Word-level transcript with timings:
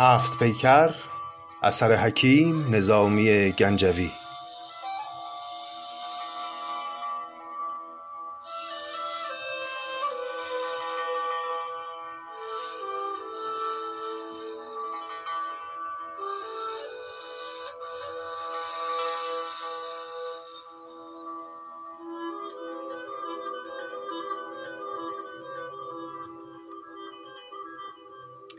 هفت 0.00 0.38
پیکر 0.38 0.94
اثر 1.62 1.96
حکیم 1.96 2.74
نظامی 2.74 3.52
گنجوی. 3.52 4.10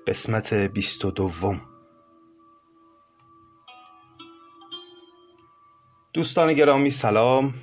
قسمت 0.09 0.53
بیست 0.53 1.05
و 1.05 1.11
دوم. 1.11 1.61
دوستان 6.13 6.53
گرامی 6.53 6.91
سلام. 6.91 7.53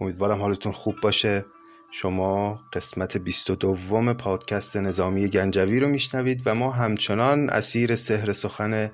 امیدوارم 0.00 0.40
حالتون 0.40 0.72
خوب 0.72 0.96
باشه. 1.02 1.44
شما 1.90 2.60
قسمت 2.72 3.16
بیست 3.16 3.50
و 3.50 3.54
دوم 3.54 4.12
پادکست 4.12 4.76
نظامی 4.76 5.28
گنجوی 5.28 5.80
رو 5.80 5.88
میشنوید 5.88 6.42
و 6.46 6.54
ما 6.54 6.70
همچنان 6.70 7.50
اسیر 7.50 7.96
سحر 7.96 8.32
سخن 8.32 8.92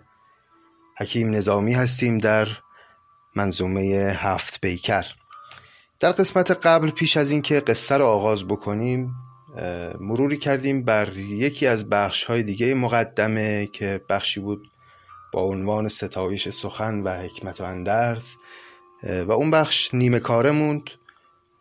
حکیم 0.98 1.30
نظامی 1.30 1.74
هستیم 1.74 2.18
در 2.18 2.48
منظومه 3.36 3.82
هفت 4.16 4.60
بیکر. 4.60 5.06
در 6.00 6.12
قسمت 6.12 6.50
قبل 6.50 6.90
پیش 6.90 7.16
از 7.16 7.30
اینکه 7.30 7.60
قصه 7.60 7.94
رو 7.94 8.04
آغاز 8.04 8.44
بکنیم 8.44 9.14
مروری 10.00 10.38
کردیم 10.38 10.82
بر 10.82 11.16
یکی 11.18 11.66
از 11.66 11.88
بخش 11.88 12.24
های 12.24 12.42
دیگه 12.42 12.74
مقدمه 12.74 13.66
که 13.66 14.00
بخشی 14.08 14.40
بود 14.40 14.70
با 15.32 15.42
عنوان 15.42 15.88
ستایش 15.88 16.48
سخن 16.48 17.00
و 17.00 17.08
حکمت 17.08 17.60
و 17.60 17.64
اندرس 17.64 18.36
و 19.02 19.32
اون 19.32 19.50
بخش 19.50 19.94
نیمه 19.94 20.20
کاره 20.20 20.50
موند 20.50 20.90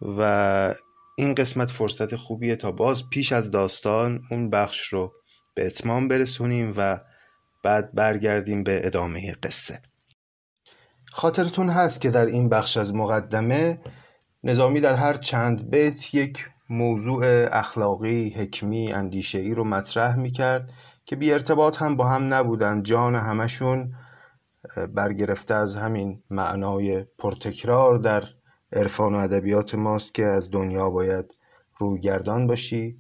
و 0.01 0.73
این 1.17 1.35
قسمت 1.35 1.71
فرصت 1.71 2.15
خوبیه 2.15 2.55
تا 2.55 2.71
باز 2.71 3.09
پیش 3.09 3.31
از 3.31 3.51
داستان 3.51 4.19
اون 4.31 4.49
بخش 4.49 4.87
رو 4.87 5.13
به 5.55 5.65
اتمام 5.65 6.07
برسونیم 6.07 6.73
و 6.77 6.99
بعد 7.63 7.93
برگردیم 7.93 8.63
به 8.63 8.87
ادامه 8.87 9.31
قصه. 9.43 9.81
خاطرتون 11.11 11.69
هست 11.69 12.01
که 12.01 12.09
در 12.09 12.25
این 12.25 12.49
بخش 12.49 12.77
از 12.77 12.93
مقدمه 12.93 13.79
نظامی 14.43 14.81
در 14.81 14.93
هر 14.93 15.13
چند 15.13 15.69
بیت 15.69 16.13
یک 16.13 16.47
موضوع 16.69 17.47
اخلاقی، 17.51 18.29
حکمی، 18.29 18.93
ای 19.33 19.53
رو 19.53 19.63
مطرح 19.63 20.15
می‌کرد 20.15 20.69
که 21.05 21.15
بی 21.15 21.33
ارتباط 21.33 21.81
هم 21.81 21.95
با 21.95 22.07
هم 22.07 22.33
نبودن. 22.33 22.83
جان 22.83 23.15
همشون 23.15 23.93
برگرفته 24.93 25.53
از 25.53 25.75
همین 25.75 26.23
معنای 26.29 27.05
پرتکرار 27.17 27.97
در 27.97 28.23
عرفان 28.73 29.15
و 29.15 29.17
ادبیات 29.17 29.75
ماست 29.75 30.13
که 30.13 30.25
از 30.25 30.51
دنیا 30.51 30.89
باید 30.89 31.37
رویگردان 31.77 32.47
باشی 32.47 32.97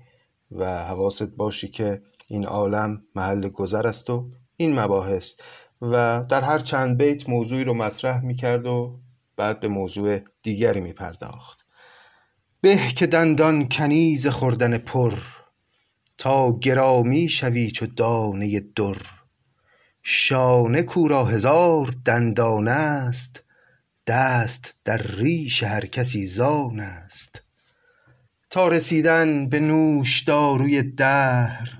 و 0.51 0.83
حواست 0.83 1.23
باشی 1.23 1.67
که 1.67 2.01
این 2.27 2.45
عالم 2.45 3.01
محل 3.15 3.49
گذر 3.49 3.87
است 3.87 4.09
و 4.09 4.29
این 4.55 4.79
مباحث. 4.79 5.33
و 5.81 6.23
در 6.29 6.41
هر 6.41 6.59
چند 6.59 6.97
بیت 6.97 7.29
موضوعی 7.29 7.63
رو 7.63 7.73
مطرح 7.73 8.25
می‌کرد 8.25 8.65
و 8.65 8.99
بعد 9.37 9.59
به 9.59 9.67
موضوع 9.67 10.19
دیگری 10.41 10.81
میپرداخت. 10.81 11.62
به 12.63 12.77
که 12.77 13.07
دندان 13.07 13.69
کنیز 13.69 14.27
خوردن 14.27 14.77
پر 14.77 15.13
تا 16.17 16.59
گرامی 16.59 17.29
شوی 17.29 17.71
چو 17.71 17.85
دانه 17.85 18.59
در. 18.59 18.97
شانه 20.03 20.81
کورا 20.81 21.25
هزار 21.25 21.95
دندان 22.05 22.67
است 22.67 23.43
دست 24.07 24.75
در 24.83 24.97
ریش 24.97 25.63
هر 25.63 25.85
کسی 25.85 26.25
زان 26.25 26.79
است. 26.79 27.41
تا 28.49 28.67
رسیدن 28.67 29.49
به 29.49 29.59
نوشداروی 29.59 30.81
دهر 30.81 31.77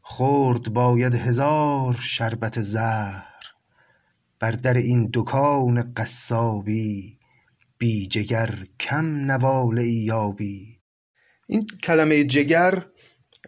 خورد 0.00 0.72
باید 0.72 1.14
هزار 1.14 1.98
شربت 2.02 2.60
زهر. 2.60 3.26
بر 4.40 4.50
در 4.50 4.74
این 4.74 5.10
دکان 5.14 5.92
قصابی 5.96 7.19
بی 7.80 8.06
جگر 8.06 8.54
کم 8.80 9.04
نواله 9.04 9.86
یابی. 9.86 10.78
این 11.46 11.66
کلمه 11.82 12.24
جگر 12.24 12.84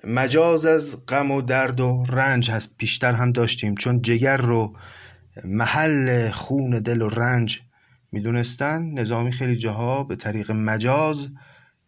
مجاز 0.05 0.67
از 0.67 1.07
غم 1.07 1.31
و 1.31 1.43
درد 1.43 1.81
و 1.81 2.05
رنج 2.09 2.51
هست. 2.51 2.77
پیشتر 2.77 3.13
هم 3.13 3.33
داشتیم. 3.33 3.75
چون 3.75 4.03
جگر 4.03 4.37
رو 4.37 4.77
محل 5.45 6.31
خون 6.31 6.71
دل 6.71 7.03
و 7.03 7.09
رنج 7.09 7.61
می‌دونستن 8.13 8.83
نظامی 8.83 9.33
خیلی 9.33 9.57
جاها 9.57 10.05
به 10.05 10.17
طریق 10.17 10.51
مجاز 10.51 11.29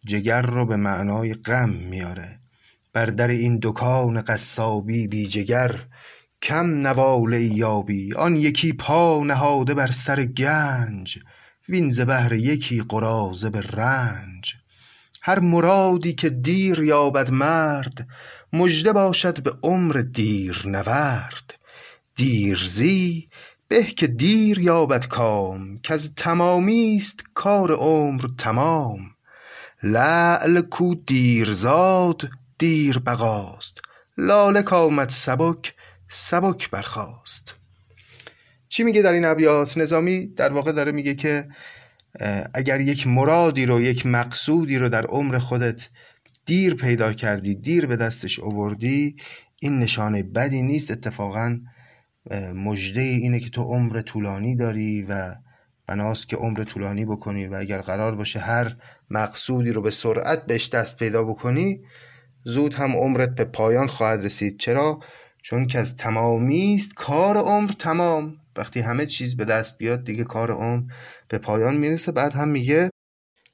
جگر 0.05 0.41
رو 0.41 0.65
به 0.65 0.75
معنای 0.75 1.33
غم 1.33 1.69
میاره. 1.69 2.39
بر 2.93 3.05
در 3.05 3.27
این 3.27 3.59
دکان 3.61 4.21
قصابی 4.21 5.07
بی 5.07 5.27
جگر 5.27 5.85
کم 6.41 6.65
نواله 6.65 7.41
یابی. 7.41 8.13
آن 8.13 8.35
یکی 8.35 8.73
پا 8.73 9.23
نهاده 9.23 9.73
بر 9.73 9.91
سر 9.91 10.23
گنج. 10.25 11.17
وین 11.69 11.91
ز 11.91 11.99
بهر 11.99 12.33
یکی 12.33 12.83
قراضه 12.89 13.49
به 13.49 13.61
رنج. 13.61 14.55
هر 15.21 15.39
مرادی 15.39 16.13
که 16.13 16.29
دیر 16.29 16.79
یابد 16.79 17.31
مرد 17.31 18.07
مژده 18.53 18.93
باشد 18.93 19.43
به 19.43 19.53
عمر 19.63 19.93
دیر 19.93 20.61
نورد. 20.65 21.55
دیرزی 22.15 23.29
به 23.67 23.83
که 23.83 24.07
دیر 24.07 24.59
یابد 24.59 25.07
کام 25.07 25.79
کز 25.79 26.13
تمامی 26.15 26.97
است 26.97 27.23
کار 27.33 27.71
عمر 27.71 28.27
تمام. 28.37 28.99
لعل 29.83 30.61
کو 30.61 30.95
دیر 30.95 31.53
زاد 31.53 32.29
دیر 32.57 32.99
بقاست 32.99 33.81
لاله 34.17 34.61
کآمد 34.61 35.09
سبک 35.09 35.73
سبک 36.09 36.69
برخاست. 36.69 37.54
چی 38.69 38.83
میگه 38.83 39.01
در 39.01 39.11
این 39.11 39.25
ابیات؟ 39.25 39.77
نظامی 39.77 40.27
در 40.27 40.53
واقع 40.53 40.71
داره 40.71 40.91
میگه 40.91 41.15
که 41.15 41.47
اگر 42.53 42.81
یک 42.81 43.07
مرادی 43.07 43.65
رو 43.65 43.81
یک 43.81 44.05
مقصودی 44.05 44.77
رو 44.77 44.89
در 44.89 45.05
عمر 45.05 45.37
خودت 45.37 45.89
دیر 46.45 46.75
پیدا 46.75 47.13
کردی 47.13 47.55
دیر 47.55 47.85
به 47.85 47.95
دستش 47.95 48.39
اووردی 48.39 49.15
این 49.59 49.79
نشانه 49.79 50.23
بدی 50.23 50.61
نیست. 50.61 50.91
اتفاقا 50.91 51.59
مجده 52.55 53.01
اینه 53.01 53.39
که 53.39 53.49
تو 53.49 53.61
عمر 53.61 54.01
طولانی 54.01 54.55
داری 54.55 55.01
و 55.09 55.35
بناست 55.87 56.29
که 56.29 56.35
عمر 56.35 56.63
طولانی 56.63 57.05
بکنی 57.05 57.47
و 57.47 57.55
اگر 57.55 57.81
قرار 57.81 58.15
باشه 58.15 58.39
هر 58.39 58.75
مقصودی 59.09 59.71
رو 59.71 59.81
به 59.81 59.91
سرعت 59.91 60.45
بهش 60.45 60.69
دست 60.69 60.97
پیدا 60.97 61.23
بکنی 61.23 61.81
زود 62.43 62.73
هم 62.73 62.95
عمرت 62.95 63.35
به 63.35 63.45
پایان 63.45 63.87
خواهد 63.87 64.25
رسید. 64.25 64.59
چرا؟ 64.59 64.99
چون 65.43 65.67
که 65.67 65.79
از 65.79 65.97
تمامی 65.97 66.75
است 66.75 66.93
کار 66.93 67.37
عمر 67.37 67.71
تمام. 67.79 68.37
وقتی 68.57 68.79
همه 68.79 69.05
چیز 69.05 69.37
به 69.37 69.45
دست 69.45 69.77
بیاد 69.77 70.03
دیگه 70.03 70.23
کار 70.23 70.51
عمر 70.51 70.83
به 71.27 71.37
پایان 71.37 71.77
می‌رسه. 71.77 72.11
بعد 72.11 72.33
هم 72.33 72.47
میگه 72.49 72.89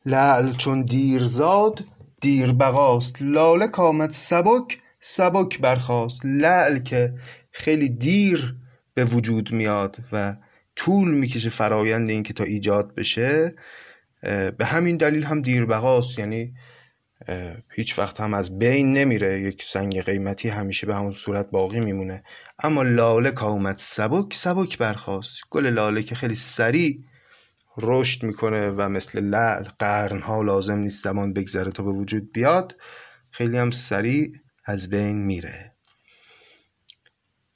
لعل 0.05 0.53
چون 0.53 0.81
دیر 0.81 1.23
زاد 1.23 1.83
دیر 2.21 2.51
بقاست 2.51 3.15
لاله 3.21 3.67
کامد 3.67 4.09
سبک 4.09 4.79
سبک 4.99 5.59
برخواست 5.59 6.21
لعل 6.25 6.79
که 6.79 7.13
خیلی 7.51 7.89
دیر 7.89 8.55
به 8.93 9.05
وجود 9.05 9.51
میاد 9.51 9.97
و 10.11 10.35
طول 10.75 11.13
می‌کشه 11.13 11.49
فرایند 11.49 12.09
این 12.09 12.23
که 12.23 12.33
تا 12.33 12.43
ایجاد 12.43 12.95
بشه 12.95 13.55
به 14.57 14.65
همین 14.65 14.97
دلیل 14.97 15.23
هم 15.23 15.41
دیر 15.41 15.65
بقاست 15.65 16.19
یعنی 16.19 16.53
هیچ 17.75 17.99
وقت 17.99 18.21
هم 18.21 18.33
از 18.33 18.59
بین 18.59 18.93
نمیره. 18.93 19.41
یک 19.41 19.63
سنگ 19.63 20.01
قیمتی 20.01 20.49
همیشه 20.49 20.87
به 20.87 20.95
همون 20.95 21.13
صورت 21.13 21.51
باقی 21.51 21.79
میمونه. 21.79 22.23
اما 22.59 22.83
لاله 22.83 23.31
که 23.31 23.43
اومد 23.43 23.77
سبک 23.77 24.33
سبک 24.33 24.77
برخواست 24.77 25.41
گل 25.49 25.67
لاله 25.67 26.03
که 26.03 26.15
خیلی 26.15 26.35
سریع 26.35 26.99
رشد 27.77 28.23
می‌کنه 28.23 28.69
و 28.69 28.89
مثل 28.89 29.19
لعل 29.19 29.63
قرنها 29.63 30.41
لازم 30.41 30.77
نیست 30.77 31.03
زمان 31.03 31.33
بگذره 31.33 31.71
تا 31.71 31.83
به 31.83 31.91
وجود 31.91 32.31
بیاد. 32.31 32.75
خیلی 33.31 33.57
هم 33.57 33.71
سریع 33.71 34.31
از 34.65 34.89
بین 34.89 35.17
میره. 35.17 35.75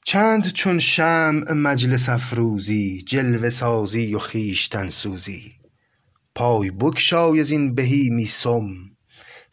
چند 0.06 0.52
چون 0.52 0.80
شمع 0.80 1.52
مجلس 1.52 2.10
افروزی 2.10 3.02
جلوه 3.02 3.50
سازی 3.50 4.16
و 4.16 4.20
خویشتن 4.20 4.90
سوزی. 4.90 5.52
پای 6.36 6.72
بگشای 6.72 7.40
از 7.40 7.52
این 7.52 7.76
بهیمی 7.76 8.26
سم. 8.26 8.95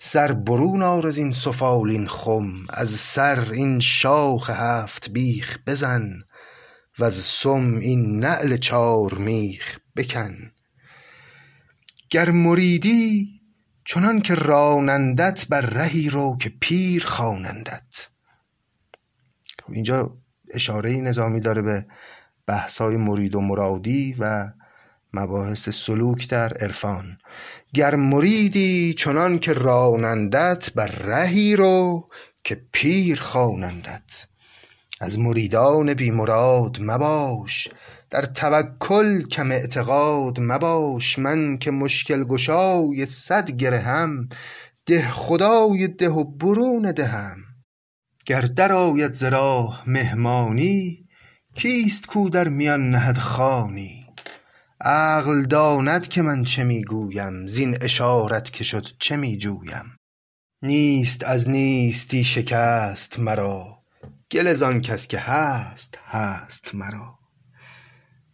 سر 0.05 0.33
برون 0.33 0.83
آر 0.83 1.07
از 1.07 1.19
این 1.19 1.33
سفالین 1.33 2.09
خم. 2.09 2.53
از 2.71 2.91
سر 2.91 3.51
این 3.53 3.81
شاخ 3.81 4.51
هفت 4.51 5.11
بیخ 5.11 5.59
بزن 5.67 6.23
وز 6.99 7.25
سم 7.25 7.77
این 7.77 8.19
نعل 8.19 8.57
چار 8.57 9.15
میخ 9.15 9.79
بکن. 9.97 10.53
گر 12.11 12.31
مریدی 12.31 13.29
چنان 13.85 14.21
که 14.21 14.35
رانندت 14.35 15.47
بر 15.49 15.61
رهی 15.61 16.11
رو 16.11 16.37
که 16.41 16.53
پیر 16.61 17.05
خوانندت. 17.07 18.09
خب 19.63 19.73
اینجا 19.73 20.17
اشاره 20.51 21.01
نظامی 21.01 21.41
داره 21.41 21.63
به 21.63 21.87
بحثای 22.47 22.97
مرید 22.97 23.35
و 23.35 23.41
مرادی 23.41 24.17
و 24.19 24.53
مباحث 25.15 25.69
سلوک 25.69 26.29
در 26.29 26.53
عرفان. 26.55 27.19
گر 27.75 27.95
مریدی 27.95 28.95
چنان 28.95 29.39
که 29.39 29.53
رانندت 29.53 30.71
بر 30.75 30.87
رهی 30.87 31.57
رو 31.57 32.09
که 32.45 32.63
پیر 32.73 33.21
خوانندت. 33.21 34.27
از 35.01 35.19
مریدان 35.19 35.95
بی 35.95 36.11
مراد 36.11 36.79
مباش 36.81 37.69
در 38.11 38.25
توکل 38.25 39.23
کم 39.23 39.51
اعتقاد 39.51 40.41
مباش. 40.41 41.19
من 41.19 41.59
که 41.59 41.71
مشکل 41.71 42.25
گشای 42.25 43.07
صد 43.07 43.51
گرهم 43.51 44.29
ده 44.87 45.09
خدای 45.09 45.89
ده 45.89 46.09
و 46.09 46.25
برون 46.25 46.93
دهم. 46.93 47.37
گر 48.27 48.41
درآید 48.41 49.13
ز 49.13 49.23
راه 49.23 49.83
مهمانی 49.87 51.07
کیست 51.55 52.07
کو 52.07 52.29
در 52.29 52.49
میان 52.49 52.91
نهد 52.91 53.19
خوانی 53.19 54.02
عقل 54.85 55.43
داند 55.43 56.09
که 56.09 56.23
من 56.23 56.45
چه 56.45 56.65
می 56.65 56.85
گویم 56.85 57.47
زین 57.47 57.79
اشارت 57.81 58.53
که 58.53 58.65
شد 58.65 58.87
چه 58.99 59.17
می 59.17 59.39
جویم 59.39 59.97
نیست 60.63 61.25
از 61.25 61.49
نیستی 61.49 62.25
شکست 62.25 63.19
مرا 63.19 63.83
گله 64.31 64.55
زان 64.55 64.81
کس 64.81 65.09
که 65.09 65.19
هست 65.19 65.99
هست 66.07 66.75
مرا. 66.75 67.19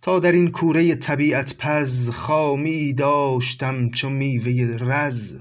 تا 0.03 0.19
در 0.19 0.33
این 0.33 0.51
کوره 0.51 0.95
طبیعت 0.95 1.55
پز 1.57 2.11
خامیی 2.11 2.93
داشتم 2.93 3.91
چو 3.91 4.11
میوه 4.11 4.77
رز. 4.81 5.39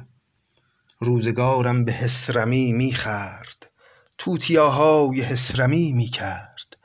روزگارم 1.00 1.86
به 1.86 1.92
حصرمی 1.92 2.74
می 2.74 2.94
خورد 2.94 3.72
توتیاهای 4.18 5.22
حصرمی 5.22 5.92
می 5.92 6.08
کرد 6.08 6.78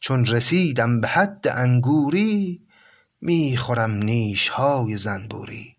چون 0.00 0.26
رسیدم 0.26 1.00
به 1.00 1.08
حد 1.08 1.48
انگوری 1.48 2.67
می 3.20 3.56
خورم 3.56 3.90
نیشهای 3.90 4.96
زنبوری. 4.96 5.76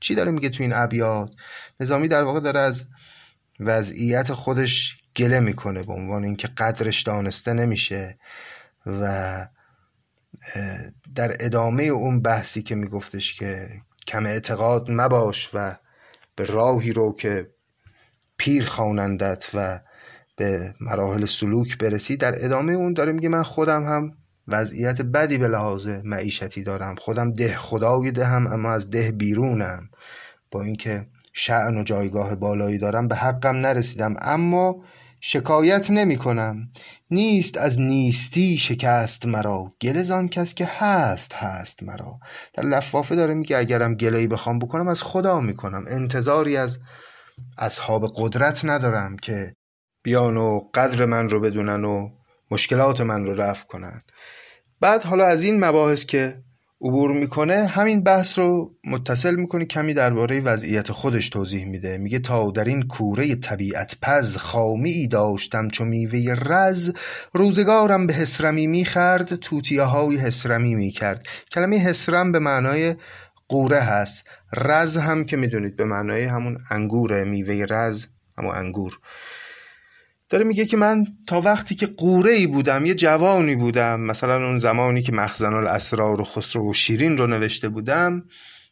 چی 0.00 0.14
داره 0.14 0.30
میگه 0.30 0.48
تو 0.48 0.62
این 0.62 0.72
ابیات؟ 0.72 1.30
نظامی 1.80 2.08
در 2.08 2.22
واقع 2.22 2.40
داره 2.40 2.60
از 2.60 2.86
وضعیت 3.60 4.32
خودش 4.32 4.96
گله 5.16 5.40
می‌کنه 5.40 5.82
به 5.82 5.92
عنوان 5.92 6.24
اینکه 6.24 6.48
قدرش 6.48 7.02
دانسته 7.02 7.52
نمیشه 7.52 8.18
و 8.86 9.46
در 11.14 11.36
ادامه 11.40 11.82
اون 11.82 12.22
بحثی 12.22 12.62
که 12.62 12.74
میگفتش 12.74 13.34
که 13.34 13.68
کم 14.06 14.26
اعتقاد 14.26 14.90
مباش 14.90 15.50
و 15.54 15.76
به 16.36 16.44
راهی 16.44 16.92
رو 16.92 17.14
که 17.14 17.50
پیر 18.36 18.66
خوانندت 18.66 19.50
و 19.54 19.80
به 20.36 20.74
مراحل 20.80 21.26
سلوک 21.26 21.78
برسی 21.78 22.16
در 22.16 22.44
ادامه 22.44 22.72
اون 22.72 22.92
داره 22.92 23.12
میگه 23.12 23.28
من 23.28 23.42
خودم 23.42 23.84
هم 23.84 24.17
وضعیت 24.48 25.02
بدی 25.02 25.38
به 25.38 25.48
لحاظ 25.48 25.88
معیشتی 25.88 26.62
دارم. 26.62 26.94
خودم 26.94 27.32
ده 27.32 27.56
خدای 27.56 28.10
دهم 28.10 28.46
اما 28.46 28.72
از 28.72 28.90
ده 28.90 29.10
بیرونم. 29.10 29.90
با 30.50 30.62
اینکه 30.62 31.06
شعن 31.32 31.78
و 31.78 31.82
جایگاه 31.82 32.34
بالایی 32.34 32.78
دارم 32.78 33.08
به 33.08 33.16
حقم 33.16 33.56
نرسیدم. 33.56 34.14
اما 34.20 34.84
شکایت 35.20 35.90
نمی 35.90 36.16
کنم 36.16 36.68
نیست 37.10 37.56
از 37.56 37.80
نیستی 37.80 38.58
شکست 38.58 39.26
مرا. 39.26 39.72
زان 39.94 40.28
کس 40.28 40.54
که 40.54 40.68
هست 40.78 41.34
هست 41.34 41.82
مرا. 41.82 42.18
در 42.54 42.64
لفافه 42.64 43.16
داره 43.16 43.34
میگه 43.34 43.56
اگرم 43.56 43.94
گلهی 43.94 44.26
بخوام 44.26 44.58
بکنم 44.58 44.88
از 44.88 45.02
خدا 45.02 45.40
می‌کنم. 45.40 45.84
انتظاری 45.88 46.56
از 46.56 46.78
اصحاب 47.58 48.12
قدرت 48.16 48.64
ندارم 48.64 49.16
که 49.16 49.54
بیان 50.02 50.36
و 50.36 50.60
قدر 50.74 51.04
من 51.04 51.28
رو 51.28 51.40
بدونن 51.40 51.84
و 51.84 52.10
مشکلات 52.50 53.00
من 53.00 53.26
رو 53.26 53.34
رفع 53.34 53.66
کنن. 53.66 54.02
بعد 54.80 55.02
حالا 55.02 55.26
از 55.26 55.44
این 55.44 55.64
مباحث 55.64 56.04
که 56.04 56.42
عبور 56.80 57.12
می‌کنه 57.12 57.66
همین 57.66 58.02
بحث 58.02 58.38
رو 58.38 58.74
متصل 58.84 59.34
می‌کنه 59.34 59.64
کمی 59.64 59.94
درباره 59.94 60.40
وضعیت 60.40 60.92
خودش 60.92 61.28
توضیح 61.28 61.64
میده. 61.64 61.98
میگه 61.98 62.18
تا 62.18 62.50
در 62.50 62.64
این 62.64 62.82
کوره 62.82 63.34
طبیعت 63.34 63.96
پز 64.02 64.36
خامی 64.36 64.90
ای 64.90 65.06
داشتم 65.06 65.68
چو 65.68 65.84
میوه 65.84 66.34
رز 66.46 66.92
روزگارم 67.32 68.06
به 68.06 68.12
حسرمی 68.12 68.66
می‌خرد 68.66 69.34
توتیه 69.36 69.82
های 69.82 70.16
حسرمی 70.16 70.74
می‌کرد. 70.74 71.26
کلمه 71.52 71.78
حسرم 71.78 72.32
به 72.32 72.38
معنای 72.38 72.96
قوره 73.48 73.80
هست. 73.80 74.24
رز 74.56 74.96
هم 74.96 75.24
که 75.24 75.36
می‌دونید 75.36 75.76
به 75.76 75.84
معنای 75.84 76.24
همون 76.24 76.58
انگوره 76.70 77.24
میوه 77.24 77.66
رز 77.70 78.06
همون 78.38 78.54
انگور. 78.54 78.98
داره 80.28 80.44
میگه 80.44 80.66
که 80.66 80.76
من 80.76 81.04
تا 81.26 81.40
وقتی 81.40 81.74
که 81.74 81.86
قوره 81.86 82.32
ای 82.32 82.46
بودم 82.46 82.86
یه 82.86 82.94
جوانی 82.94 83.56
بودم 83.56 84.00
مثلا 84.00 84.46
اون 84.46 84.58
زمانی 84.58 85.02
که 85.02 85.12
مخزن 85.12 85.54
الاسرار 85.54 86.20
و 86.20 86.24
خسرو 86.24 86.70
و 86.70 86.74
شیرین 86.74 87.18
رو 87.18 87.26
نوشته 87.26 87.68
بودم 87.68 88.24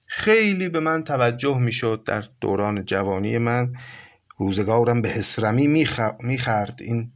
خیلی 0.06 0.68
به 0.68 0.80
من 0.80 1.04
توجه 1.04 1.58
می‌شد 1.58 2.02
در 2.06 2.24
دوران 2.40 2.84
جوانی 2.84 3.38
من. 3.38 3.72
روزگارم 4.38 5.02
به 5.02 5.08
حسرمی 5.08 5.86
می‌خرد. 6.20 6.78
این 6.80 7.12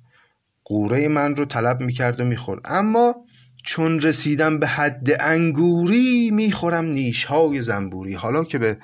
قوره 0.65 1.09
من 1.09 1.37
رو 1.37 1.45
طلب 1.45 1.81
می‌کرد 1.81 2.21
و 2.21 2.25
می‌خورد. 2.25 2.61
اما 2.65 3.15
چون 3.65 4.01
رسیدم 4.01 4.59
به 4.59 4.67
حد 4.67 5.09
انگوری 5.21 6.31
می‌خورم 6.31 6.85
نیشهای 6.85 7.63
زنبوری. 7.63 8.15
حالا 8.15 8.45
که 8.45 8.59
به 8.59 8.79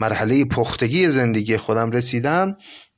مرحله 0.00 0.44
پختگی 0.44 1.08
زندگی 1.08 1.56
خودم 1.56 1.90
رسیدم 1.90 2.56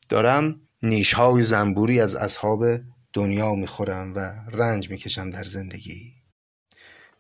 دارم 0.09 0.61
نیشهای 0.83 1.43
زنبوری 1.43 2.01
از 2.01 2.15
اصحاب 2.15 2.65
دنیا 3.13 3.55
می‌خورم 3.55 4.15
و 4.15 4.35
رنج 4.53 4.91
می‌کشم 4.91 5.31
در 5.31 5.45
زندگی. 5.45 6.13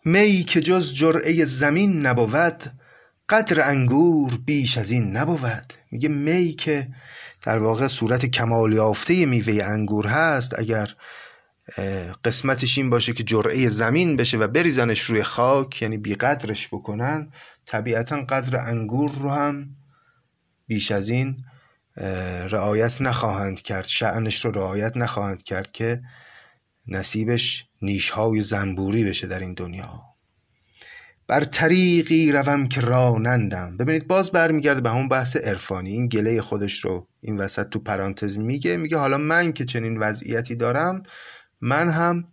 می 0.04 0.44
که 0.44 0.60
جز 0.60 0.94
جرعه 0.94 1.44
زمین 1.44 2.06
نبود 2.06 2.72
قدر 3.28 3.70
انگور 3.70 4.38
بیش 4.46 4.78
از 4.78 4.90
این 4.90 5.16
نبود. 5.16 5.72
میگه 5.90 6.08
می 6.08 6.52
که 6.52 6.88
در 7.42 7.58
واقع 7.58 7.88
صورت 7.88 8.26
کمال 8.26 8.72
یافته 8.72 9.26
میوه 9.26 9.64
انگور 9.64 10.06
هست 10.06 10.58
اگر 10.58 10.94
قسمتش 12.24 12.78
این 12.78 12.90
باشه 12.90 13.12
که 13.12 13.22
جرعه 13.22 13.68
زمین 13.68 14.16
بشه 14.16 14.36
و 14.36 14.48
بریزنش 14.48 15.00
روی 15.00 15.22
خاک 15.22 15.82
یعنی 15.82 15.96
بیقدرش 15.96 16.68
بکنن 16.68 17.32
طبیعتا 17.66 18.22
قدر 18.22 18.56
انگور 18.56 19.12
رو 19.12 19.30
هم 19.30 19.76
بیش 20.66 20.90
از 20.92 21.10
این 21.10 21.44
رعایت 22.50 23.00
نخواهند 23.00 23.60
کرد 23.60 23.86
شعنش 23.86 24.44
رو 24.44 24.50
رعایت 24.50 24.96
نخواهند 24.96 25.42
کرد 25.42 25.72
که 25.72 26.02
نصیبش 26.86 27.66
نیشهای 27.82 28.40
زنبوری 28.40 29.04
بشه 29.04 29.26
در 29.26 29.38
این 29.38 29.54
دنیا. 29.54 30.02
بر 31.26 31.44
طریقی 31.44 32.32
روم 32.32 32.68
که 32.68 32.80
رانندم. 32.80 33.76
ببینید 33.76 34.06
باز 34.06 34.30
برمیگرده 34.30 34.80
به 34.80 34.90
همون 34.90 35.08
بحث 35.08 35.36
عرفانی. 35.36 35.90
این 35.90 36.08
گله 36.08 36.42
خودش 36.42 36.84
رو 36.84 37.08
این 37.20 37.36
وسط 37.36 37.68
تو 37.68 37.78
پرانتز 37.78 38.38
میگه. 38.38 38.76
میگه 38.76 38.96
حالا 38.96 39.18
من 39.18 39.52
که 39.52 39.64
چنین 39.64 39.98
وضعیتی 39.98 40.54
دارم 40.54 41.02
من 41.60 41.88
هم 41.88 42.24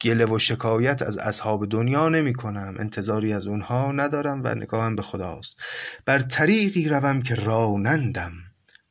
گله 0.00 0.26
و 0.26 0.38
شکایت 0.38 1.02
از 1.02 1.18
اصحاب 1.18 1.68
دنیا 1.68 2.08
نمی 2.08 2.32
کنم 2.32 2.74
انتظاری 2.78 3.32
از 3.32 3.46
اونها 3.46 3.92
ندارم 3.92 4.42
و 4.44 4.54
نگاهم 4.54 4.96
به 4.96 5.02
خداست. 5.02 5.62
بر 6.04 6.18
طریقی 6.18 6.88
روم 6.88 7.22
که 7.22 7.34
رانندم. 7.34 8.32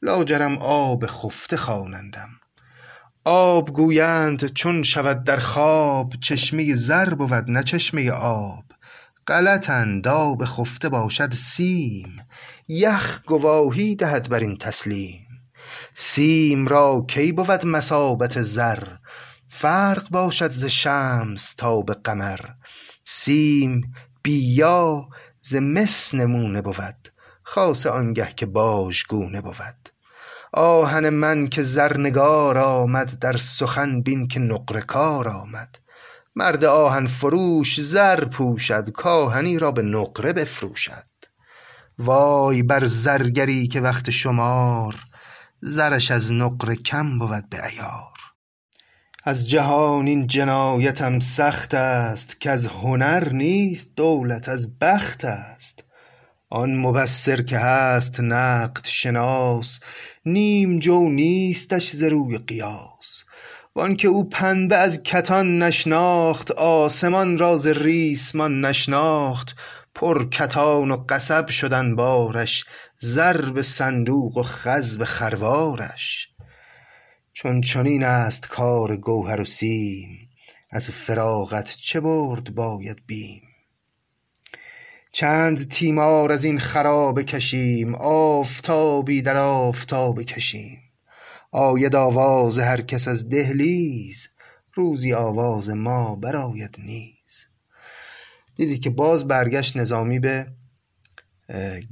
لاجرم 0.01 0.57
آب 0.57 1.05
خفته 1.05 1.57
خوانندم. 1.57 2.29
آب 3.25 3.73
گویند 3.73 4.53
چون 4.53 4.83
شود 4.83 5.23
در 5.23 5.39
خواب 5.39 6.13
چشمه 6.21 6.75
زر 6.75 7.13
بود 7.13 7.49
نه 7.49 7.63
چشمه 7.63 8.11
آب. 8.11 8.63
غلطند 9.27 10.07
آب 10.07 10.45
خفته 10.45 10.89
باشد 10.89 11.33
سیم. 11.33 12.15
یخ 12.67 13.21
گواهی 13.25 13.95
دهد 13.95 14.29
بر 14.29 14.39
این 14.39 14.57
تسلیم. 14.57 15.27
سیم 15.93 16.67
را 16.67 17.05
کی 17.09 17.31
بود 17.31 17.65
مثابت 17.65 18.43
زر؟ 18.43 18.87
فرق 19.53 20.09
باشد 20.09 20.51
ز 20.51 20.65
شمس 20.65 21.53
تا 21.53 21.81
به 21.81 21.93
قمر. 21.93 22.39
سیم 23.03 23.93
بیا 24.23 25.09
ز 25.41 25.55
مس 25.55 26.13
نمونه 26.13 26.61
بود 26.61 27.09
خاصه 27.43 27.89
آنگه 27.89 28.33
که 28.35 28.45
باژگونه 28.45 29.41
بود. 29.41 29.89
آهن 30.53 31.09
من 31.09 31.47
که 31.47 31.63
زرنگار 31.63 32.57
آمد 32.57 33.19
در 33.19 33.37
سخن 33.37 34.01
بین 34.01 34.27
که 34.27 34.39
نقره 34.39 34.81
کار 34.81 35.27
آمد. 35.27 35.77
مرد 36.35 36.63
آهن 36.63 37.07
فروش 37.07 37.81
زر 37.81 38.25
پوشد 38.25 38.89
کاهنی 38.89 39.57
را 39.57 39.71
به 39.71 39.81
نقره 39.81 40.33
بفروشد. 40.33 41.05
وای 41.99 42.63
بر 42.63 42.85
زرگری 42.85 43.67
که 43.67 43.81
وقت 43.81 44.09
شمار 44.09 44.95
زرش 45.61 46.11
از 46.11 46.31
نقره 46.31 46.75
کم 46.75 47.19
بود 47.19 47.49
به 47.49 47.57
عیار. 47.57 48.10
از 49.23 49.49
جهان 49.49 50.07
این 50.07 50.27
جنایتم 50.27 51.19
سخت 51.19 51.73
است 51.73 52.41
کز 52.41 52.65
هنر 52.65 53.29
نیست 53.29 53.95
دولت 53.95 54.49
از 54.49 54.79
بخت 54.79 55.25
است. 55.25 55.83
آن 56.49 56.75
مبصر 56.75 57.41
که 57.41 57.57
هست 57.57 58.19
نقد 58.19 58.85
شناس 58.85 59.79
نیم 60.25 60.79
جو 60.79 61.09
نیستش 61.09 61.89
ز 61.89 62.03
روی 62.03 62.37
قیاس. 62.37 63.23
وان 63.75 63.95
که 63.95 64.07
او 64.07 64.29
پنبه 64.29 64.75
از 64.75 65.03
کتان 65.03 65.63
نشناخت 65.63 66.51
آسمان 66.51 67.37
راز 67.37 67.67
ریسمان 67.67 68.65
نشناخت. 68.65 69.55
پر 69.95 70.29
کتان 70.29 70.91
و 70.91 71.05
قصب 71.09 71.47
شدن 71.47 71.95
بارش 71.95 72.65
ضرب 73.01 73.61
صندوق 73.61 74.37
و 74.37 74.43
خز 74.43 75.01
خروارش. 75.01 76.30
چون 77.41 77.61
چنین 77.61 78.03
است 78.03 78.47
کار 78.47 78.97
گوهر 78.97 79.41
و 79.41 79.45
سیم 79.45 80.29
از 80.69 80.89
فراغت 80.89 81.75
چه 81.81 81.99
برد 81.99 82.55
باید 82.55 82.97
بیم؟ 83.07 83.41
چند 85.11 85.67
تیمار 85.67 86.31
از 86.31 86.43
این 86.43 86.59
خرابه 86.59 87.23
کشیم 87.23 87.95
آفتابی 87.95 89.21
در 89.21 89.37
آفتابه 89.37 90.23
کشیم. 90.23 90.79
آید 91.51 91.95
آواز 91.95 92.59
هر 92.59 92.81
کس 92.81 93.07
از 93.07 93.29
دهلیز 93.29 94.29
روزی 94.73 95.13
آواز 95.13 95.69
ما 95.69 96.15
برآید 96.15 96.75
نیز. 96.79 97.47
دیدید 98.55 98.81
که 98.81 98.89
باز 98.89 99.27
برگشت 99.27 99.77
نظامی 99.77 100.19
به 100.19 100.47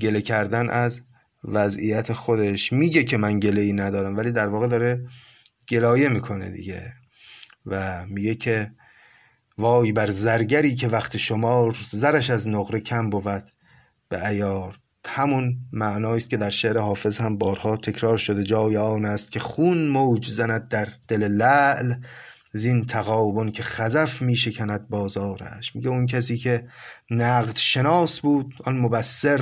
گله 0.01 0.21
کردن 0.21 0.69
از 0.69 1.01
وضعیت 1.43 2.13
خودش. 2.13 2.73
میگه 2.73 3.03
که 3.03 3.17
من 3.17 3.39
گله 3.39 3.61
ای 3.61 3.73
ندارم 3.73 4.17
ولی 4.17 4.31
در 4.31 4.47
واقع 4.47 4.67
داره 4.67 5.05
گلایه 5.69 6.09
می‌کنه 6.09 6.49
دیگه. 6.49 6.93
و 7.65 8.05
میگه 8.05 8.35
که 8.35 8.71
وای 9.57 9.91
بر 9.91 10.11
زرگری 10.11 10.75
که 10.75 10.87
وقت 10.87 11.17
شما 11.17 11.73
زرش 11.89 12.29
از 12.29 12.47
نقره 12.47 12.79
کم 12.79 13.09
بود. 13.09 13.51
به 14.09 14.27
ایار 14.27 14.79
همون 15.07 15.57
معنایی 15.71 16.17
است 16.17 16.29
که 16.29 16.37
در 16.37 16.49
شعر 16.49 16.77
حافظ 16.77 17.17
هم 17.17 17.37
بارها 17.37 17.77
تکرار 17.77 18.17
شده. 18.17 18.43
جای 18.43 18.77
آن 18.77 19.05
است 19.05 19.31
که 19.31 19.39
خون 19.39 19.87
موج 19.87 20.29
زند 20.29 20.67
در 20.67 20.87
دل 21.07 21.23
لعل. 21.23 21.93
زین 22.53 22.85
تقابن 22.85 23.51
که 23.51 23.63
خزف 23.63 24.21
می 24.21 24.35
شکند 24.35 24.89
بازارش. 24.89 25.75
میگه 25.75 25.89
اون 25.89 26.05
کسی 26.05 26.37
که 26.37 26.67
نقد 27.11 27.55
شناس 27.55 28.19
بود 28.19 28.53
آن 28.63 28.77
مبصر 28.77 29.41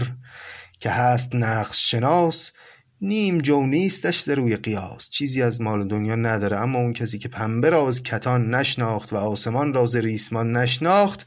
که 0.79 0.89
هست 0.89 1.35
نقد 1.35 1.73
شناس 1.73 2.51
نیم 3.01 3.37
جو 3.37 3.65
نیستش 3.65 4.21
ز 4.21 4.29
روی 4.29 4.55
قیاس. 4.55 5.09
چیزی 5.09 5.41
از 5.41 5.61
مال 5.61 5.87
دنیا 5.87 6.15
نداره 6.15 6.57
اما 6.57 6.79
اون 6.79 6.93
کسی 6.93 7.19
که 7.19 7.29
پنبه 7.29 7.69
را 7.69 7.87
از 7.87 8.03
کتان 8.03 8.55
نشناخت 8.55 9.13
و 9.13 9.17
آسمان 9.17 9.73
را 9.73 9.85
ز 9.85 9.95
ریسمان 9.95 10.57
نشناخت 10.57 11.25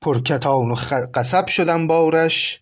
پر 0.00 0.22
کتان 0.22 0.70
و 0.70 0.74
قصب 1.14 1.46
شدن 1.46 1.86
بارش 1.86 2.60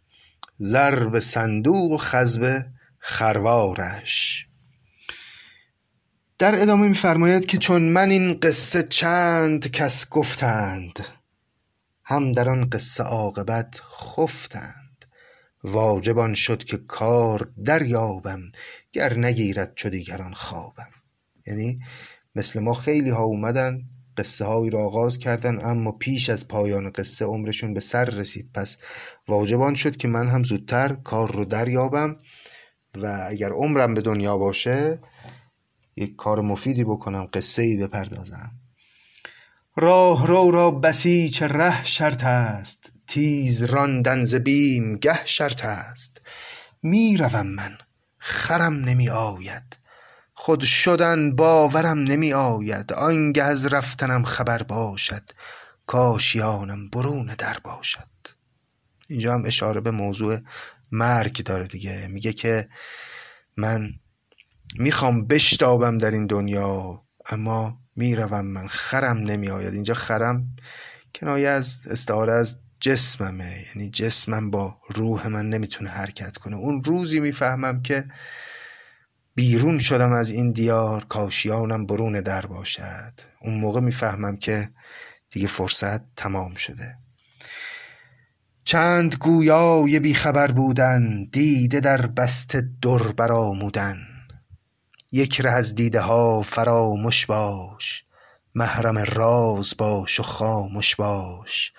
ضرب 0.60 1.18
صندوق 1.18 1.92
و 1.92 1.96
خزب 1.96 2.62
خروارش. 2.98 4.46
در 6.38 6.62
ادامه 6.62 6.88
میفرماید 6.88 7.46
که 7.46 7.58
چون 7.58 7.82
من 7.82 8.10
این 8.10 8.34
قصه 8.34 8.82
چند 8.82 9.70
کس 9.70 10.08
گفتند 10.08 11.06
هم 12.04 12.32
در 12.32 12.48
آن 12.48 12.68
قصه 12.68 13.02
عاقبت 13.02 13.80
خفتند. 13.96 14.79
واجب 15.64 16.34
شد 16.34 16.64
که 16.64 16.76
کار 16.76 17.50
دریابم 17.64 18.40
گر 18.92 19.14
نگیرد 19.14 19.74
چو 19.74 19.90
دیگران 19.90 20.32
خوابم. 20.32 20.90
یعنی 21.46 21.80
مثل 22.34 22.60
ما 22.60 22.74
خیلی 22.74 23.10
ها 23.10 23.24
اومدن 23.24 23.82
قصه 24.16 24.44
هایی 24.44 24.70
را 24.70 24.84
آغاز 24.84 25.18
کردن 25.18 25.64
اما 25.64 25.92
پیش 25.92 26.30
از 26.30 26.48
پایان 26.48 26.90
قصه 26.90 27.24
عمرشون 27.24 27.74
به 27.74 27.80
سر 27.80 28.04
رسید. 28.04 28.50
پس 28.54 28.76
واجبان 29.28 29.74
شد 29.74 29.96
که 29.96 30.08
من 30.08 30.28
هم 30.28 30.42
زودتر 30.42 30.94
کار 30.94 31.32
رو 31.32 31.44
دریابم 31.44 32.16
و 32.96 33.26
اگر 33.28 33.50
عمرم 33.50 33.94
به 33.94 34.00
دنیا 34.00 34.38
باشه 34.38 34.98
یک 35.96 36.16
کار 36.16 36.40
مفیدی 36.40 36.84
بکنم 36.84 37.28
قصه 37.32 37.62
ای 37.62 37.76
بپردازم. 37.76 38.50
راه 39.76 40.26
رو 40.26 40.50
را 40.50 40.70
بسیچ 40.70 41.42
ره 41.42 41.84
شرط 41.84 42.24
است. 42.24 42.89
تیز 43.10 43.62
راندن 43.62 44.24
ز 44.24 44.34
بیم 44.34 44.96
گه 44.96 45.26
شرط 45.26 45.64
است. 45.64 46.20
می‌روم 46.82 47.46
من 47.46 47.78
خرم 48.18 48.74
نمی 48.74 49.08
آید. 49.08 49.78
خود 50.34 50.60
شدن 50.60 51.36
باورم 51.36 51.98
نمی 51.98 52.32
آید. 52.32 52.92
آنگه 52.92 53.42
از 53.42 53.66
رفتنم 53.66 54.24
خبر 54.24 54.62
باشد 54.62 55.22
کاشیانم 55.86 56.90
برون 56.90 57.34
در 57.38 57.58
باشد. 57.64 58.08
اینجا 59.08 59.34
هم 59.34 59.44
اشاره 59.46 59.80
به 59.80 59.90
موضوع 59.90 60.38
مرگ 60.92 61.44
داره 61.44 61.66
دیگه. 61.66 62.08
میگه 62.08 62.32
که 62.32 62.68
من 63.56 63.94
می‌خوام 64.74 65.26
بشتابم 65.26 65.98
در 65.98 66.10
این 66.10 66.26
دنیا 66.26 67.02
اما 67.26 67.78
می‌روم 67.96 68.46
من 68.46 68.66
خرم 68.66 69.18
نمیآید 69.18 69.74
اینجا 69.74 69.94
خرم 69.94 70.56
کنایه 71.14 71.48
از 71.48 71.86
استعاره 71.86 72.32
از 72.32 72.58
جسممه. 72.80 73.64
یعنی 73.74 73.90
جسمم 73.90 74.50
با 74.50 74.76
روح 74.88 75.26
من 75.26 75.50
نمی‌تونه 75.50 75.90
حرکت 75.90 76.36
کنه. 76.36 76.56
اون 76.56 76.84
روزی 76.84 77.20
می‌فهمم 77.20 77.82
که 77.82 78.04
بیرون 79.34 79.78
شدم 79.78 80.12
از 80.12 80.30
این 80.30 80.52
دیار 80.52 81.04
کاشیانم 81.04 81.86
برون 81.86 82.20
در 82.20 82.46
باشد. 82.46 83.12
اون 83.40 83.60
موقع 83.60 83.80
می‌فهمم 83.80 84.36
که 84.36 84.70
دیگه 85.30 85.46
فرصت 85.46 86.14
تمام 86.14 86.54
شده. 86.54 86.96
چند 88.64 89.14
گویای 89.14 90.00
بیخبر 90.00 90.52
بودن 90.52 91.24
دیده 91.24 91.80
در 91.80 92.06
بست 92.06 92.56
در 92.56 93.12
برآمودن. 93.16 93.98
یک 95.12 95.40
ره 95.40 95.50
از 95.50 95.74
دیده 95.74 96.00
ها 96.00 96.42
فراموش 96.42 97.26
باش 97.26 98.04
محرم 98.54 98.98
راز 98.98 99.74
باش 99.78 100.20
و 100.20 100.22
خاموش 100.22 100.96
باش. 100.96 101.72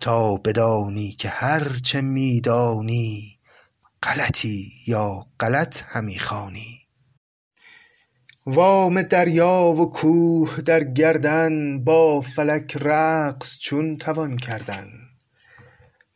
تا 0.00 0.36
بدانی 0.36 1.12
که 1.12 1.28
هر 1.28 1.78
چه 1.82 2.00
میدانی 2.00 3.38
غلطی 4.02 4.72
یا 4.86 5.26
غلط 5.40 5.82
همی 5.86 6.18
خوانی. 6.18 6.80
وام 8.46 9.02
دریا 9.02 9.74
و 9.78 9.90
کوه 9.92 10.60
در 10.60 10.84
گردن 10.84 11.84
با 11.84 12.20
فلک 12.20 12.76
رقص 12.76 13.58
چون 13.58 13.96
توان 13.96 14.36
کردن. 14.36 14.88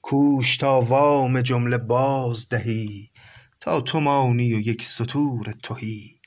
کوش 0.03 0.57
تا 0.57 0.81
وام 0.81 1.41
جمله 1.41 1.79
باز 1.79 2.49
دهی 2.49 3.11
تا 3.61 3.81
تو 3.81 4.01
مانی 4.01 4.55
و 4.55 4.59
یک 4.59 4.85
ستور 4.85 5.55
تهی. 5.63 6.21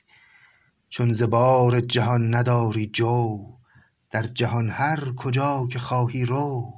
چون 0.88 1.12
ز 1.12 1.22
بار 1.22 1.80
جهان 1.80 2.34
نداری 2.34 2.86
جو 2.86 3.38
در 4.10 4.22
جهان 4.22 4.70
هر 4.70 5.12
کجا 5.16 5.66
که 5.72 5.78
خواهی 5.78 6.24
رو 6.24 6.77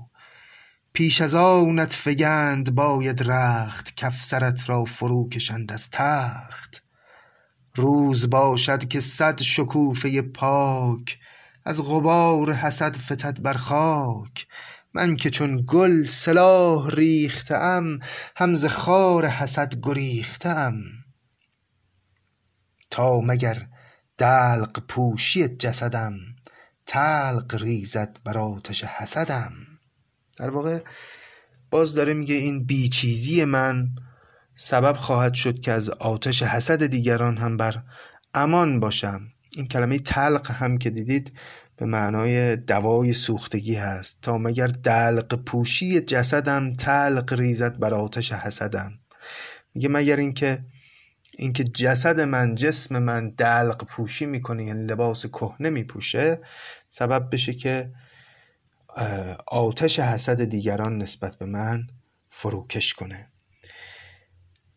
پیش 0.93 1.21
از 1.21 1.35
آنت 1.35 1.93
فگند 1.93 2.75
باید 2.75 3.23
رخت 3.23 4.01
کافسرت 4.01 4.69
را 4.69 4.85
فرو 4.85 5.29
کشند 5.29 5.73
از 5.73 5.91
تخت. 5.91 6.83
روز 7.75 8.31
باشد 8.31 8.89
که 8.89 9.01
صد 9.01 9.43
شکوفه 9.43 10.23
پاک 10.23 11.19
از 11.65 11.83
غبار 11.83 12.53
حسد 12.53 12.97
فتد 12.97 13.43
بر 13.43 13.53
خاک. 13.53 14.47
من 14.95 15.17
که 15.17 15.31
چون 15.31 15.65
گل 15.67 16.05
سلاح 16.05 16.91
ریخته 16.91 17.55
ام 17.55 17.99
هم 18.37 18.55
ز 18.55 18.65
خار 18.65 19.27
حسد 19.27 19.75
گریخته 19.83 20.73
تا 22.91 23.21
مگر 23.21 23.67
دلق 24.19 24.81
پوشی 24.89 25.49
جسدم 25.49 26.15
طلق 26.87 27.55
ریزد 27.63 28.19
بر 28.25 28.39
آتش 28.39 28.85
حسدم. 28.85 29.53
در 30.41 30.51
واقع 30.51 30.79
باز 31.71 31.95
داره 31.95 32.15
میگه 32.15 32.35
این 32.35 32.65
بیچیزی 32.65 33.45
من 33.45 33.89
سبب 34.55 34.97
خواهد 34.97 35.35
شد 35.35 35.61
که 35.61 35.73
از 35.73 35.91
آتش 35.91 36.43
حسد 36.43 36.87
دیگران 36.87 37.37
هم 37.37 37.57
بر 37.57 37.83
امان 38.35 38.81
باشم. 38.81 39.21
این 39.57 39.69
کلمه 39.69 39.99
تلق 39.99 40.51
هم 40.51 40.79
که 40.79 40.91
دیدید 40.91 41.33
به 41.77 41.87
معنای 41.87 42.57
دوای 42.57 43.13
سوختگی 43.13 43.75
هست. 43.75 44.19
تا 44.23 44.39
مگر 44.39 44.67
دلق 44.67 45.35
پوشی 45.35 46.01
جسدم 46.01 46.73
تلق 46.73 47.33
ریزد 47.33 47.79
بر 47.79 47.95
آتش 47.95 48.33
حسدم. 48.33 48.93
میگه 49.75 49.89
مگر 49.89 50.17
اینکه 50.17 50.65
اینکه 51.39 51.65
جسد 51.65 52.21
من 52.21 52.55
جسم 52.55 52.99
من 52.99 53.31
دلق 53.31 53.85
پوشی 53.85 54.27
می‌کنه 54.27 54.65
یعنی 54.65 54.87
لباس 54.87 55.27
کهنه 55.27 55.71
میپوشه 55.71 56.41
سبب 56.89 57.29
بشه 57.33 57.55
که 57.55 57.93
آتش 59.47 59.99
حسد 59.99 60.45
دیگران 60.45 60.99
نسبت 60.99 61.37
به 61.37 61.47
من 61.47 61.87
فروکش 62.31 62.95
کنه. 62.95 63.29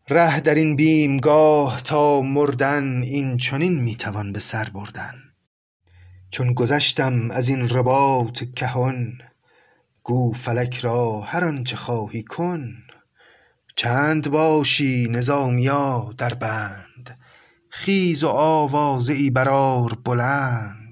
ره 0.08 0.40
در 0.40 0.54
این 0.54 0.76
بیمگاه 0.76 1.82
تا 1.82 2.20
مردن 2.20 3.02
این 3.02 3.36
چنین 3.36 3.80
می‌توان 3.80 4.32
به 4.32 4.40
سر 4.40 4.64
بردن. 4.64 5.14
چون 6.30 6.52
گذشتم 6.52 7.30
از 7.30 7.48
این 7.48 7.68
رباط 7.68 8.42
کهن 8.56 9.18
گو 10.02 10.32
فلک 10.32 10.78
را 10.78 11.20
هر 11.20 11.44
آنچه 11.44 11.76
خواهی 11.76 12.22
کن. 12.22 12.74
چند 13.76 14.30
باشی 14.30 15.08
نظامیا 15.10 16.14
در 16.18 16.34
بند 16.34 17.18
خیز 17.70 18.24
و 18.24 18.28
آوازه 18.28 19.12
ای 19.12 19.30
برآر 19.30 19.94
بلند. 20.04 20.83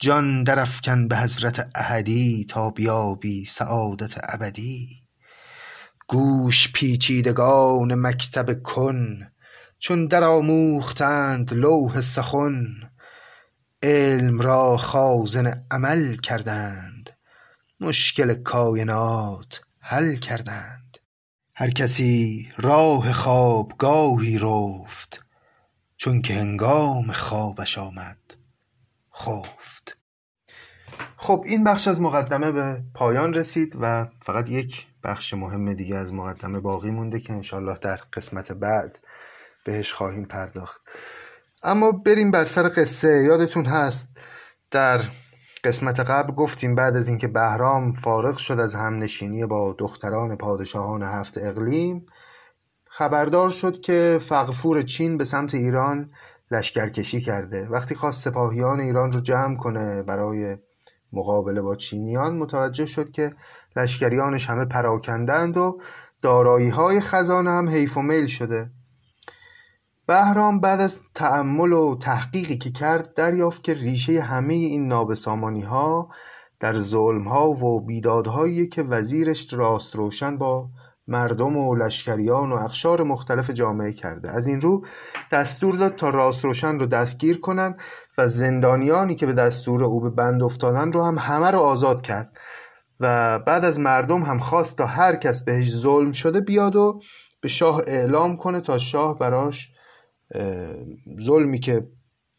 جان 0.00 0.44
درافکن 0.44 1.08
به 1.08 1.16
حضرت 1.16 1.70
احدی 1.74 2.46
تا 2.48 2.70
بیابی 2.70 3.44
سعادت 3.44 4.14
ابدی. 4.22 4.88
گوش 6.08 6.72
پیچیدگان 6.72 7.94
مکتب 7.94 8.62
کن 8.62 9.30
چون 9.78 10.06
درآموختند 10.06 11.54
لوح 11.54 12.00
سخن. 12.00 12.66
علم 13.82 14.40
را 14.40 14.76
خازن 14.76 15.66
عمل 15.70 16.16
کردند 16.16 17.10
مشکل 17.80 18.34
کاینات 18.34 19.60
حل 19.80 20.16
کردند. 20.16 20.98
هر 21.54 21.70
کسی 21.70 22.48
راه 22.56 23.12
خوابگاهی 23.12 24.38
رفت 24.38 25.24
چونکه 25.96 26.34
هنگام 26.34 27.12
خوابش 27.12 27.78
آمد 27.78 28.18
خفت 29.14 29.77
خب 31.20 31.42
این 31.46 31.64
بخش 31.64 31.88
از 31.88 32.00
مقدمه 32.00 32.52
به 32.52 32.82
پایان 32.94 33.34
رسید 33.34 33.76
و 33.80 34.06
فقط 34.26 34.48
یک 34.48 34.86
بخش 35.04 35.34
مهم 35.34 35.74
دیگه 35.74 35.96
از 35.96 36.12
مقدمه 36.12 36.60
باقی 36.60 36.90
مونده 36.90 37.20
که 37.20 37.32
انشالله 37.32 37.78
در 37.82 38.00
قسمت 38.12 38.52
بعد 38.52 38.98
بهش 39.64 39.92
خواهیم 39.92 40.24
پرداخت. 40.24 40.80
اما 41.62 41.92
بریم 41.92 42.30
بر 42.30 42.44
سر 42.44 42.70
قصه. 42.76 43.24
یادتون 43.24 43.64
هست 43.64 44.08
در 44.70 45.04
قسمت 45.64 46.00
قبل 46.00 46.34
گفتیم 46.34 46.74
بعد 46.74 46.96
از 46.96 47.08
اینکه 47.08 47.28
بهرام 47.28 47.92
فارغ 47.92 48.36
شد 48.36 48.60
از 48.60 48.74
همنشینی 48.74 49.46
با 49.46 49.76
دختران 49.78 50.36
پادشاهان 50.36 51.02
هفت 51.02 51.38
اقلیم 51.38 52.06
خبردار 52.84 53.50
شد 53.50 53.80
که 53.80 54.20
فقفور 54.28 54.82
چین 54.82 55.16
به 55.16 55.24
سمت 55.24 55.54
ایران 55.54 56.10
لشکرکشی 56.50 57.20
کرده. 57.20 57.68
وقتی 57.68 57.94
خواست 57.94 58.24
سپاهیان 58.24 58.80
ایران 58.80 59.12
رو 59.12 59.20
جمع 59.20 59.56
کنه 59.56 60.02
برای 60.02 60.56
مقابله 61.12 61.62
با 61.62 61.76
چینیان 61.76 62.36
متوجه 62.36 62.86
شد 62.86 63.10
که 63.10 63.34
لشکریانش 63.76 64.46
همه 64.46 64.64
پراکندند 64.64 65.56
و 65.56 65.80
دارایی 66.22 66.68
های 66.68 67.00
خزانه 67.00 67.50
هم 67.50 67.68
حیف 67.68 67.96
و 67.96 68.02
میل 68.02 68.26
شده. 68.26 68.70
بهرام 70.06 70.60
بعد 70.60 70.80
از 70.80 70.98
تأمل 71.14 71.72
و 71.72 71.96
تحقیقی 71.96 72.58
که 72.58 72.70
کرد 72.70 73.14
دریافت 73.14 73.64
که 73.64 73.74
ریشه 73.74 74.20
همه 74.20 74.54
این 74.54 74.88
نابسامانی 74.88 75.62
ها 75.62 76.08
در 76.60 76.78
ظلم 76.78 77.28
ها 77.28 77.50
و 77.50 77.80
بیدادهایی 77.80 78.66
که 78.66 78.82
وزیرش 78.82 79.52
راست 79.52 79.96
روشن 79.96 80.38
با 80.38 80.68
مردم 81.08 81.56
و 81.56 81.74
لشکریان 81.74 82.52
و 82.52 82.54
اخشار 82.54 83.02
مختلف 83.02 83.50
جامعه 83.50 83.92
کرده. 83.92 84.30
از 84.30 84.46
این 84.46 84.60
رو 84.60 84.86
دستور 85.32 85.76
داد 85.76 85.96
تا 85.96 86.10
راست 86.10 86.44
روشن 86.44 86.78
رو 86.78 86.86
دستگیر 86.86 87.40
کنن 87.40 87.76
و 88.18 88.28
زندانیانی 88.28 89.14
که 89.14 89.26
به 89.26 89.32
دستور 89.32 89.84
او 89.84 90.00
به 90.00 90.10
بند 90.10 90.42
افتادن 90.42 90.92
رو 90.92 91.04
هم 91.04 91.18
همه 91.18 91.50
رو 91.50 91.58
آزاد 91.58 92.00
کرد 92.00 92.38
و 93.00 93.38
بعد 93.38 93.64
از 93.64 93.80
مردم 93.80 94.22
هم 94.22 94.38
خواست 94.38 94.78
تا 94.78 94.86
هر 94.86 95.16
کس 95.16 95.44
بهش 95.44 95.70
ظلم 95.70 96.12
شده 96.12 96.40
بیاد 96.40 96.76
و 96.76 97.00
به 97.40 97.48
شاه 97.48 97.82
اعلام 97.86 98.36
کنه 98.36 98.60
تا 98.60 98.78
شاه 98.78 99.18
براش 99.18 99.72
ظلمی 101.20 101.60
که 101.60 101.88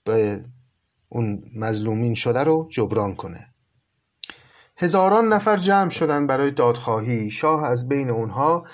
به 0.03 0.45
اون 1.09 1.43
مظلومین 1.55 2.15
شده 2.15 2.43
رو 2.43 2.67
جبران 2.71 3.15
کنه. 3.15 3.53
هزاران 4.77 5.33
نفر 5.33 5.57
جمع 5.57 5.89
شدن 5.89 6.27
برای 6.27 6.51
دادخواهی. 6.51 7.29
شاه 7.29 7.63
از 7.63 7.87
بین 7.87 8.09
اونها 8.09 8.65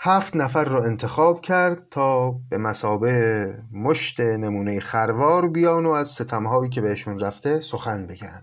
هفت 0.00 0.36
نفر 0.36 0.64
را 0.64 0.84
انتخاب 0.84 1.40
کرد 1.40 1.88
تا 1.90 2.30
به 2.30 2.58
مسابه 2.58 3.54
مشت 3.72 4.20
نمونه 4.20 4.80
خروار 4.80 5.48
بیان 5.48 5.86
و 5.86 5.90
از 5.90 6.08
ستمهایی 6.08 6.70
که 6.70 6.80
بهشون 6.80 7.18
رفته 7.18 7.60
سخن 7.60 8.06
بگن. 8.06 8.42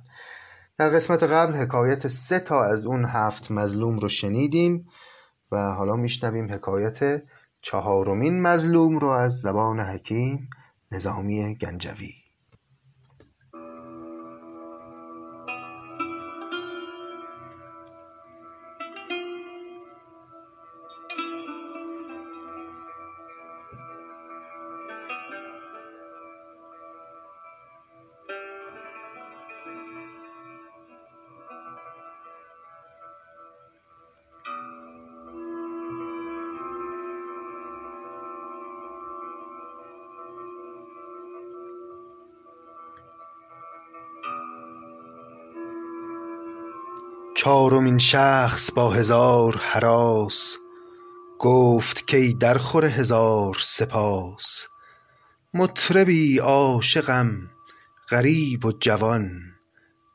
در 0.78 0.89
قسمت 0.89 1.24
قبل 1.24 1.54
حکایت 1.54 2.08
سه 2.08 2.39
تا 2.39 2.63
از 2.63 2.86
اون 2.86 3.06
هفت 3.06 3.52
مظلوم 3.52 4.00
رو 4.00 4.10
شنیدیم 4.10 4.88
و 5.52 5.72
حالا 5.72 5.96
میشنویم 5.96 6.52
حکایت 6.52 7.24
چهارمین 7.62 8.41
مظلوم 8.41 8.98
رو 8.98 9.08
از 9.08 9.41
زبان 9.41 9.80
حکیم 9.80 10.50
نظامی 10.91 11.56
گنجوی. 11.56 12.25
چارمین 47.46 47.98
شخص 47.98 48.72
با 48.72 48.92
هزار 48.92 49.58
هراس 49.62 50.56
گفت 51.40 52.12
کای 52.12 52.34
درخور 52.34 52.86
هزار 52.86 53.58
سپاس. 53.60 54.68
مطربی 55.54 56.38
عاشقم 56.38 57.50
غریب 58.10 58.66
و 58.66 58.72
جوان 58.72 59.42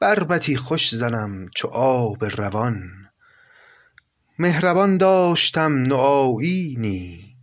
بربطی 0.01 0.57
خوش 0.57 0.95
زنم 0.95 1.49
چو 1.55 1.69
آب 1.69 2.25
روان. 2.25 2.91
مهربان 4.39 4.97
داشتم 4.97 5.73
نوآیینی 5.73 7.37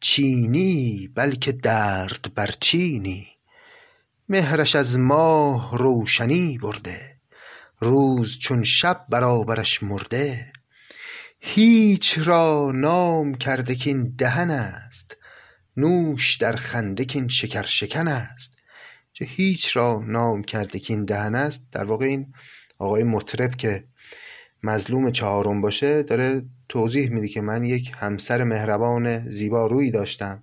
چینی 0.00 1.08
بلکه 1.14 1.52
درد 1.52 2.32
بر 2.34 2.50
چینی 2.60 3.28
مهرش 4.28 4.76
از 4.76 4.98
ماه 4.98 5.78
روشنی 5.78 6.58
برده 6.58 7.11
روز 7.82 8.38
چون 8.38 8.64
شب 8.64 9.06
برابرش 9.08 9.82
مرده 9.82 10.52
هیچ 11.40 12.18
را 12.24 12.72
نام 12.74 13.34
کرده 13.34 13.76
کاین 13.76 14.14
دهن 14.18 14.50
است 14.50 15.16
نوش 15.76 16.36
در 16.36 16.56
خنده 16.56 17.04
کاین 17.04 17.28
شکر 17.28 17.62
شکن 17.62 18.08
است. 18.08 18.56
چه 19.12 19.24
هیچ 19.24 19.76
را 19.76 20.02
نام 20.06 20.42
کرده 20.42 20.80
کاین 20.80 21.04
دهن 21.04 21.34
است 21.34 21.66
در 21.72 21.84
واقع 21.84 22.06
این 22.06 22.32
آقای 22.78 23.04
مطرب 23.04 23.54
که 23.54 23.84
مظلوم 24.62 25.10
چهارم 25.10 25.60
باشه 25.60 26.02
داره 26.02 26.42
توضیح 26.68 27.10
میده 27.10 27.28
که 27.28 27.40
من 27.40 27.64
یک 27.64 27.92
همسر 27.98 28.44
مهربان 28.44 29.28
زیبا 29.28 29.66
روی 29.66 29.90
داشتم. 29.90 30.42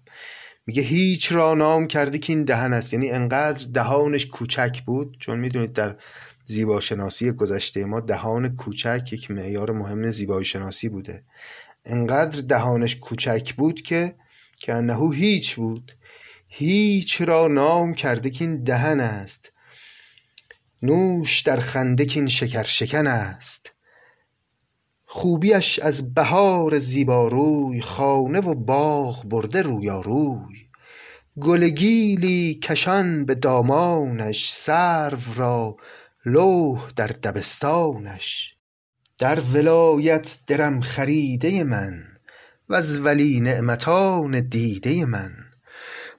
میگه 0.65 0.81
هیچ 0.81 1.31
را 1.31 1.53
نام 1.53 1.87
کرده 1.87 2.17
که 2.17 2.33
این 2.33 2.43
دهن 2.43 2.73
است. 2.73 2.93
یعنی 2.93 3.09
انقدر 3.09 3.67
دهانش 3.73 4.25
کوچک 4.25 4.81
بود 4.85 5.17
چون 5.19 5.39
می‌دونید 5.39 5.73
در 5.73 5.95
زیباشناسی 6.49 7.31
گذشته 7.31 7.85
ما 7.85 7.99
دهان 7.99 8.55
کوچک 8.55 9.09
یک 9.11 9.31
معیار 9.31 9.71
مهم 9.71 10.11
زیبایی 10.11 10.45
شناسی 10.45 10.89
بوده. 10.89 11.23
انقدر 11.85 12.41
دهانش 12.41 12.95
کوچک 12.95 13.53
بود 13.53 13.81
که 13.81 14.15
که 14.57 14.73
انهو 14.73 15.11
هیچ 15.11 15.55
بود. 15.55 15.91
هیچ 16.47 17.21
را 17.21 17.47
نام 17.47 17.93
کرده 17.93 18.29
که 18.29 18.45
این 18.45 18.63
دهن 18.63 18.99
است. 18.99 19.51
نوش 20.81 21.41
در 21.41 21.59
خنده 21.59 22.05
که 22.05 22.19
این 22.19 22.29
شکر 22.29 22.63
شکن 22.63 23.07
است. 23.07 23.71
خوبیش 25.05 25.79
از 25.79 26.13
بهار 26.13 26.79
زیباروی 26.79 27.81
خانه 27.81 28.39
و 28.39 28.55
باغ 28.55 29.25
برده 29.25 29.61
رویاروی 29.61 30.69
گل 31.41 31.69
گیلی 31.69 32.53
کشان 32.53 33.25
به 33.25 33.35
دامانش 33.35 34.53
سرو 34.53 35.33
را 35.35 35.77
لوح 36.29 36.91
در 36.95 37.07
دبستانش. 37.07 38.55
در 39.17 39.39
ولایت 39.39 40.37
درم 40.47 40.81
خریده 40.81 41.63
من 41.63 42.03
وز 42.69 42.99
ولی 42.99 43.39
نعمتان 43.39 44.39
دیده 44.39 45.05
من. 45.05 45.31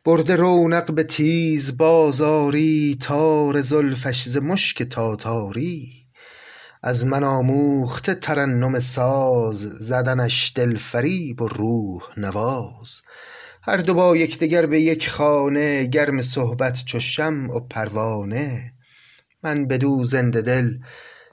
برده 0.05 0.37
رونق 0.37 0.93
به 0.93 1.03
تیز 1.03 1.77
بازاری 1.77 2.97
تار 3.01 3.61
زلفش 3.61 4.29
ز 4.29 4.37
مشک 4.37 4.83
تاتاری. 4.83 5.93
از 6.83 7.07
من 7.07 7.25
آموخته 7.25 8.15
ترنم 8.15 8.81
ساز 8.81 9.61
زدنش 9.61 10.53
دلفریب 10.57 11.43
و 11.43 11.49
روح 11.49 12.03
نواز. 12.17 13.03
هر 13.63 13.77
دو 13.77 13.95
با 13.95 14.17
یکدگر 14.17 14.67
به 14.67 14.81
یک 14.81 15.09
خانه 15.09 15.87
گرم 15.87 16.23
صحبت 16.23 16.85
چو 16.85 17.01
شمع 17.01 17.57
و 17.57 17.61
پروانه. 17.61 18.73
من 19.43 19.67
بدو 19.67 20.05
زنده 20.05 20.43
دل 20.43 20.79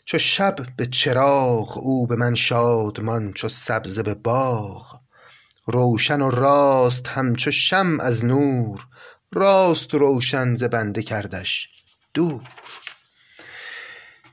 چو 0.05 0.17
شب 0.17 0.55
به 0.77 0.85
چراغ 0.85 1.77
او 1.77 2.07
به 2.07 2.15
من 2.15 2.35
شادمان 2.35 3.33
چو 3.33 3.49
سبزه 3.49 4.03
به 4.03 4.13
باغ. 4.13 4.99
روشن 5.65 6.21
و 6.21 6.29
راست 6.29 7.07
همچو 7.07 7.51
شمع 7.51 8.03
از 8.03 8.25
نور 8.25 8.85
راست 9.31 9.93
روشن 9.93 10.55
ز 10.55 10.63
بنده 10.63 11.03
کردش 11.03 11.69
دور. 12.13 12.41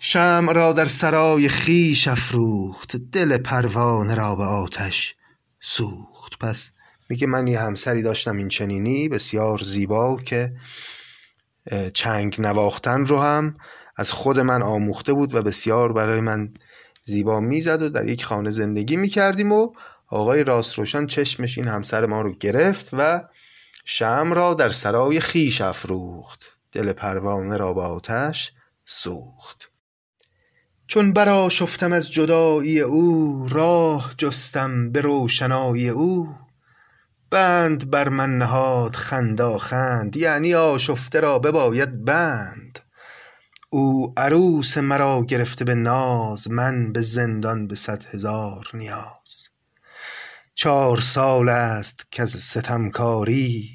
شمع 0.01 0.53
را 0.53 0.73
در 0.73 0.85
سرای 0.85 1.49
خیش 1.49 2.09
افروخت 2.09 2.97
دل 2.97 3.39
پروانه 3.39 4.15
را 4.15 4.37
به 4.37 4.45
آتش 4.45 5.15
سوخت. 5.61 6.39
پس 6.41 6.71
میگه 7.09 7.27
من 7.27 7.47
یه 7.47 7.61
همسری 7.61 8.03
داشتم 8.03 8.37
این 8.37 8.49
چنینی 8.49 9.09
بسیار 9.09 9.59
زیبا 9.63 10.17
که 10.17 10.53
چنگ 11.94 12.37
نواختن 12.38 13.07
رو 13.07 13.20
هم 13.20 13.57
از 13.96 14.12
خود 14.12 14.40
من 14.40 14.62
آموخته 14.62 15.12
بود 15.12 15.35
و 15.35 15.42
بسیار 15.42 15.92
برای 15.92 16.20
من 16.20 16.55
زیبا 17.05 17.40
می‌زد 17.40 17.83
و 17.83 17.88
در 17.88 18.11
یک 18.11 18.24
خانه 18.24 18.50
زندگی 18.50 18.96
می‌کردیم 18.96 19.53
و 19.53 19.72
آقای 20.07 20.44
راست 20.44 20.79
روشن 20.79 21.07
چشمش 21.07 21.59
این 21.59 21.68
همسر 21.68 22.07
ما 22.07 22.22
رو 22.22 22.33
گرفت 22.33 22.88
و 22.92 23.24
شم 23.85 24.33
را 24.33 24.55
در 24.55 24.68
سرای 24.68 25.20
خیش 25.20 25.61
افروخت. 25.61 26.59
دل 26.72 26.92
پروانه 26.92 27.57
را 27.57 27.72
با 27.72 27.87
آتش 27.87 28.53
سوخت. 28.85 29.70
چون 30.87 31.12
برا 31.12 31.48
شفتم 31.48 31.92
از 31.92 32.12
جدایی 32.12 32.81
او 32.81 33.46
راه 33.50 34.14
جستم 34.18 34.92
به 34.92 35.00
روشنایی 35.00 35.88
او. 35.88 36.29
بند 37.35 37.90
بر 37.90 38.09
من 38.09 38.38
نهاد 38.38 38.97
خند 39.59 40.16
یعنی 40.16 40.55
آشفته 40.55 41.20
را 41.20 41.38
بباید 41.38 42.05
بند. 42.05 42.79
او 43.70 44.12
عروس 44.16 44.79
مرا 44.79 45.25
گرفته 45.25 45.64
به 45.64 45.75
ناز 45.75 46.51
من 46.51 46.92
به 46.92 47.01
زندان 47.01 47.66
به 47.66 47.75
صد 47.75 48.05
هزار 48.05 48.70
نیاز. 48.75 49.49
چار 50.55 51.01
سال 51.01 51.49
است 51.49 52.07
که 52.11 52.23
از 52.23 52.31
ستمکاری 52.31 53.70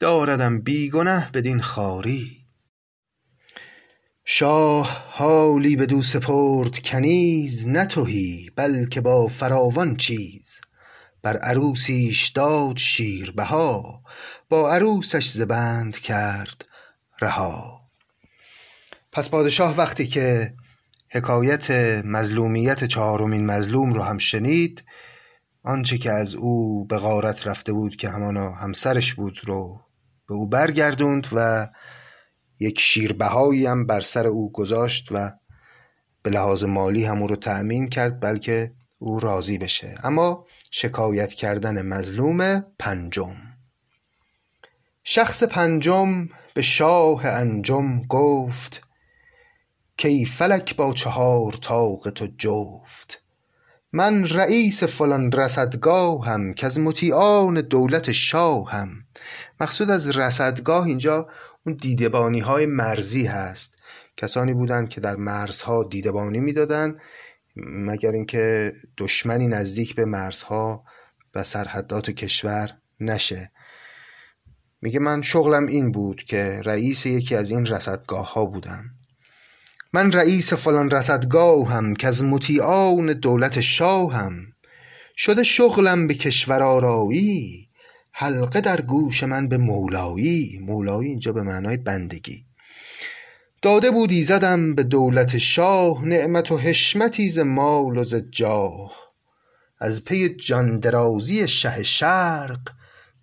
داردم 0.00 0.60
بی 0.60 0.90
گنه 0.90 1.30
بدین 1.34 1.60
خواری. 1.60 2.46
شاه 4.24 5.06
حالی 5.08 5.76
بدو 5.76 6.02
سپرد 6.02 6.78
کنیز 6.78 7.66
نه 7.66 7.86
بلکه 8.56 9.00
با 9.00 9.28
فراوان 9.28 9.96
چیز. 9.96 10.61
بر 11.22 11.36
عروسیش 11.36 12.28
داد 12.28 12.76
شیربها 12.76 14.02
با 14.48 14.72
عروسش 14.72 15.28
ز 15.28 15.40
بند 15.40 15.98
کرد 15.98 16.64
رها. 17.20 17.80
پس 19.12 19.30
پادشاه 19.30 19.76
وقتی 19.76 20.06
که 20.06 20.54
حکایت 21.10 21.70
مظلومیت 22.04 22.84
چهارمین 22.84 23.46
مظلوم 23.46 23.92
رو 23.92 24.02
هم 24.02 24.18
شنید 24.18 24.84
آنچه 25.64 25.98
که 25.98 26.10
از 26.10 26.34
او 26.34 26.84
به 26.84 26.98
غارت 26.98 27.46
رفته 27.46 27.72
بود 27.72 27.96
که 27.96 28.08
همانا 28.08 28.52
همسرش 28.52 29.14
بود 29.14 29.40
رو 29.44 29.80
به 30.28 30.34
او 30.34 30.48
برگردوند 30.48 31.26
و 31.32 31.68
یک 32.60 32.80
شیربهایی 32.80 33.66
هم 33.66 33.86
بر 33.86 34.00
سر 34.00 34.26
او 34.26 34.52
گذاشت 34.52 35.08
و 35.10 35.32
به 36.22 36.30
لحاظ 36.30 36.64
مالی 36.64 37.04
هم 37.04 37.22
او 37.22 37.26
رو 37.26 37.36
تأمین 37.36 37.88
کرد 37.88 38.20
بلکه 38.20 38.72
او 38.98 39.20
راضی 39.20 39.58
بشه. 39.58 39.98
اما 40.02 40.46
شکایت 40.74 41.34
کردن 41.34 41.82
مظلوم 41.82 42.64
پنجم. 42.78 43.36
شخص 45.04 45.42
پنجم 45.42 46.28
به 46.54 46.62
شاه 46.62 47.26
انجم 47.26 48.02
گفت 48.02 48.82
کی 49.96 50.24
فلک 50.24 50.76
با 50.76 50.92
چهار 50.92 51.52
طاق 51.52 52.10
تو 52.10 52.28
جفت؟ 52.38 53.22
من 53.92 54.28
رئیس 54.28 54.84
فلان 54.84 55.32
رصدگاهم 55.32 56.54
از 56.62 56.78
مطیعان 56.78 57.60
دولت 57.60 58.12
شاهم. 58.12 59.04
مقصود 59.60 59.90
از 59.90 60.16
رصدگاه 60.16 60.86
اینجا 60.86 61.28
اون 61.66 61.76
دیدبانی 61.76 62.40
های 62.40 62.66
مرزی 62.66 63.26
هست. 63.26 63.74
کسانی 64.16 64.54
بودند 64.54 64.88
که 64.88 65.00
در 65.00 65.16
مرزها 65.16 65.84
دیدبانی 65.84 66.40
می‌دادند 66.40 67.00
مگر 67.56 68.10
اینکه 68.10 68.72
دشمنی 68.98 69.46
نزدیک 69.46 69.94
به 69.94 70.04
مرزها 70.04 70.84
و 71.34 71.44
سرحدات 71.44 72.10
کشور 72.10 72.70
نشه. 73.00 73.50
میگه 74.82 74.98
من 74.98 75.22
شغلم 75.22 75.66
این 75.66 75.92
بود 75.92 76.22
که 76.22 76.60
رئیس 76.64 77.06
یکی 77.06 77.36
از 77.36 77.50
این 77.50 77.66
رصدگاه 77.66 78.32
ها 78.32 78.44
بودم. 78.44 78.84
من 79.92 80.12
رئیس 80.12 80.52
فلان 80.52 80.90
رصدگاهم 80.90 81.94
که 81.94 82.08
از 82.08 82.24
مطیعان 82.24 83.12
دولت 83.12 83.60
شاهم. 83.60 84.46
شده 85.16 85.42
شغلم 85.42 86.06
به 86.06 86.14
کشور 86.14 86.62
آرایی 86.62 87.68
حلقه 88.12 88.60
در 88.60 88.80
گوش 88.80 89.22
من 89.22 89.48
به 89.48 89.58
مولایی. 89.58 90.58
مولایی 90.66 91.08
اینجا 91.08 91.32
به 91.32 91.42
معنای 91.42 91.76
بندگی. 91.76 92.44
داده 93.62 93.90
بودی 93.90 94.22
زدم 94.22 94.74
به 94.74 94.82
دولت 94.82 95.38
شاه 95.38 96.04
نعمت 96.04 96.52
و 96.52 96.58
حشمتی 96.58 97.28
ز 97.28 97.38
مال 97.38 97.98
و 97.98 98.04
ز 98.04 98.14
جاه. 98.14 98.92
از 99.78 100.04
پی 100.04 100.28
جاندرازی 100.28 101.48
شه 101.48 101.82
شرق 101.82 102.60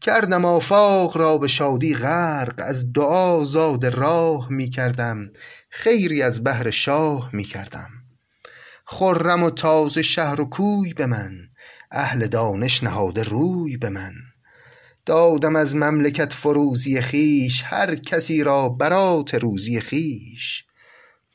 کردم 0.02 0.46
آفاق 0.46 1.18
را 1.18 1.38
به 1.38 1.48
شادی 1.48 1.96
غرق 1.96 2.54
از 2.58 2.94
دعا 2.94 3.44
زاد 3.44 3.86
راه 3.86 4.52
می 4.52 4.70
کردم 4.70 5.32
خیری 5.70 6.22
از 6.22 6.44
بهر 6.44 6.70
شاه 6.70 7.30
می 7.34 7.44
کردم. 7.44 7.90
خرم 8.86 9.44
و 9.44 9.50
تازه 9.50 10.02
شهر 10.02 10.42
و 10.42 10.46
کوی 10.46 10.94
به 10.94 11.06
من 11.06 11.32
اهل 11.92 12.28
دانش 12.28 12.84
نهاده 12.84 13.24
روی 13.24 13.78
به 13.78 13.90
من. 13.90 14.14
دادم 15.10 15.56
از 15.56 15.76
مملکت 15.76 16.34
فروزی 16.34 17.02
خویش 17.02 17.64
هر 17.66 17.96
کسی 17.96 18.44
را 18.44 18.70
برات 18.70 19.36
روزی 19.36 19.82
خویش. 19.82 20.66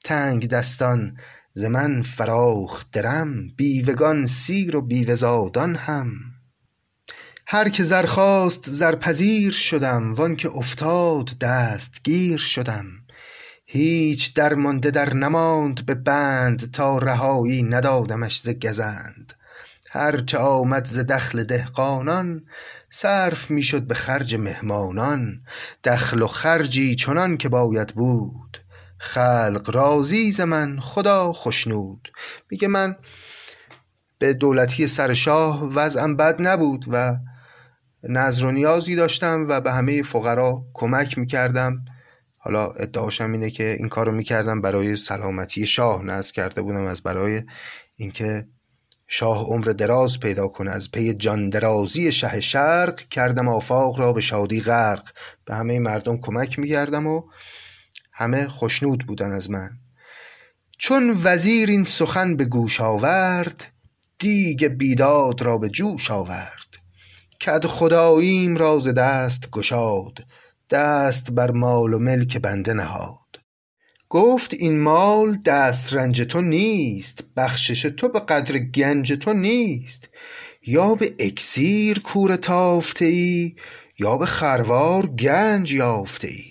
تنگ 0.05 0.49
دستان 0.49 1.17
ز 1.55 1.65
من 1.65 2.03
فراخ 2.03 2.85
درم 2.93 3.49
بیوگان 3.57 4.27
سیر 4.27 4.77
و 4.77 4.81
بیوه 4.81 5.15
زادان 5.15 5.77
هم. 5.77 6.11
هر 7.47 7.69
که 7.69 7.83
زر 7.83 8.07
خواست 8.07 8.71
زرپذیر 8.71 9.53
شدم 9.53 10.15
وآنکه 10.15 10.51
افتاد 10.51 11.39
دستگیر 11.41 12.39
شدم. 12.39 12.87
هیچ 13.67 14.35
درمانده 14.35 14.91
در 14.91 15.15
نماند 15.15 15.87
به 15.87 15.95
بند 15.95 16.71
تا 16.71 16.99
رهایی 16.99 17.63
ندادمش 17.63 18.41
ز 18.41 18.49
گزند. 18.49 19.33
هرچه 19.91 20.39
آمد 20.39 20.85
ز 20.85 20.99
دخل 20.99 21.45
دهقانان 21.45 22.43
صرف 22.97 23.51
می 23.51 23.63
شد 23.63 23.83
به 23.83 23.95
خرج 23.95 24.35
مهمانان 24.35 25.43
دخل 25.85 26.23
و 26.23 26.27
خرجی 26.27 26.95
چنان 26.95 27.37
که 27.37 27.49
باید 27.49 27.89
بود. 27.89 28.65
خلق 28.99 29.71
راضی 29.75 30.31
ز 30.31 30.41
من 30.41 30.81
خدا 30.81 31.33
خشنود. 31.33 32.13
میگه 32.51 32.69
من 32.69 32.97
به 34.19 34.33
دولتی 34.33 34.87
سر 34.87 35.15
شاه 35.15 35.71
وضعم 35.75 36.17
بد 36.17 36.37
نبود 36.43 36.85
و 36.91 37.17
نظر 38.03 38.47
و 38.47 38.53
نیازی 38.53 38.97
داشتم 38.97 39.47
و 39.49 39.61
به 39.61 39.73
همه 39.73 40.03
فقرا 40.03 40.65
کمک 40.75 41.19
می‌کردم. 41.19 41.85
حالا 42.39 42.67
ادعاشم 42.67 43.33
اینه 43.33 43.51
که 43.51 43.73
این 43.73 43.89
کارو 43.89 44.13
می‌کردم 44.13 44.61
برای 44.61 44.97
سلامتی 44.97 45.67
شاه. 45.67 46.05
نظر 46.05 46.33
کرده 46.33 46.63
بودم 46.63 46.85
از 46.85 47.03
برای 47.03 47.43
اینکه 47.97 48.47
شاه 49.07 49.45
عمر 49.45 49.65
دراز 49.65 50.21
پیدا 50.21 50.49
کنه 50.49 50.71
از 50.71 50.91
پی 50.91 51.15
جان 51.15 51.49
درازی 51.49 52.13
شه 52.13 52.41
شرق 52.41 53.01
کردم 53.09 53.49
آفاق 53.49 53.99
را 53.99 54.13
به 54.13 54.21
شادی 54.21 54.61
غرق. 54.61 55.09
به 55.45 55.55
همه 55.55 55.79
مردم 55.79 56.17
کمک 56.17 56.59
میگردم 56.59 57.07
و 57.07 57.23
همه 58.13 58.49
خشنود 58.49 59.07
بودن 59.07 59.33
از 59.33 59.51
من. 59.51 59.71
چون 60.79 61.21
وزیر 61.25 61.69
این 61.69 61.85
سخن 61.85 62.37
به 62.37 62.45
گوش 62.45 62.81
آورد 62.81 63.67
دیگ 64.19 64.67
بیداد 64.67 65.43
را 65.43 65.59
به 65.59 65.69
جوش 65.69 66.11
آورد. 66.11 66.77
کد 67.41 67.67
خداییم 67.67 68.57
را 68.57 68.81
ز 68.81 68.89
دست 68.89 69.51
گشاد 69.51 70.25
دست 70.71 71.31
بر 71.31 71.51
مال 71.51 71.95
و 71.95 71.99
ملک 71.99 72.37
بنده 72.37 72.73
نهاد. 72.73 73.24
گفت 74.15 74.55
این 74.55 74.81
مال 74.81 75.37
دسترنج 75.37 76.23
تو 76.23 76.41
نیست 76.41 77.25
بخشش 77.37 77.83
تو 77.83 78.09
به 78.09 78.21
قدر 78.21 78.59
گنج 78.59 79.13
تو 79.13 79.33
نیست. 79.33 80.09
یا 80.67 80.95
به 80.95 81.15
اکسیر 81.19 82.01
کوره 82.01 82.37
تافته 82.37 83.05
ای 83.05 83.55
یا 83.99 84.17
به 84.17 84.27
خروار 84.27 85.07
گنج 85.07 85.73
یافته 85.73 86.29
ای 86.29 86.45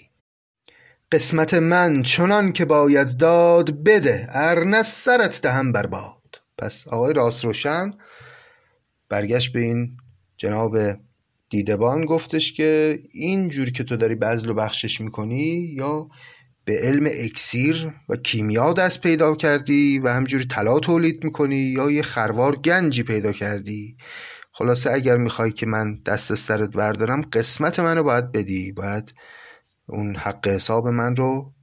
قسمت 1.12 1.54
من 1.54 2.04
چنان 2.04 2.52
که 2.52 2.66
باید 2.66 3.18
داد 3.18 3.84
بده 3.84 4.28
ار 4.30 4.84
سرت 4.84 5.42
دهم 5.42 5.72
بر 5.72 5.86
باد. 5.86 6.42
پس 6.58 6.88
آقای 6.88 7.14
راست 7.14 7.46
روشن 7.46 7.92
برگشت 9.10 9.54
به 9.54 9.60
این 9.60 9.98
جناب 10.38 10.78
دیدبان 11.50 12.06
گفتش 12.06 12.54
که 12.54 13.00
این 13.12 13.50
جور 13.50 13.72
که 13.72 13.84
تو 13.84 13.98
داری 13.98 14.16
بذل 14.16 14.50
و 14.50 14.54
بخشش 14.54 15.02
می‌کنی 15.02 15.74
یا 15.78 16.10
به 16.66 16.80
علم 16.80 17.06
اکسیر 17.06 17.94
و 18.10 18.16
کیمیا 18.16 18.74
دست 18.74 19.02
پیدا 19.02 19.36
کردی 19.36 20.00
و 20.00 20.08
همجوری 20.08 20.46
طلا 20.46 20.80
تولید 20.80 21.24
می‌کنی 21.24 21.56
یا 21.56 21.92
یه 21.92 22.02
خروار 22.02 22.56
گنجی 22.56 23.04
پیدا 23.04 23.32
کردی. 23.32 23.98
خلاصه 24.52 24.92
اگر 24.92 25.18
می‌خوای 25.18 25.52
که 25.52 25.66
من 25.66 26.00
دست 26.06 26.36
سرت 26.36 26.70
بردارم 26.70 27.22
قسمت 27.22 27.80
منو 27.80 28.04
باید 28.04 28.32
بدی. 28.32 28.72
باید 28.72 29.14
اون 29.88 30.16
حق 30.16 30.48
حساب 30.48 30.88
من 30.88 31.16
رو 31.16 31.54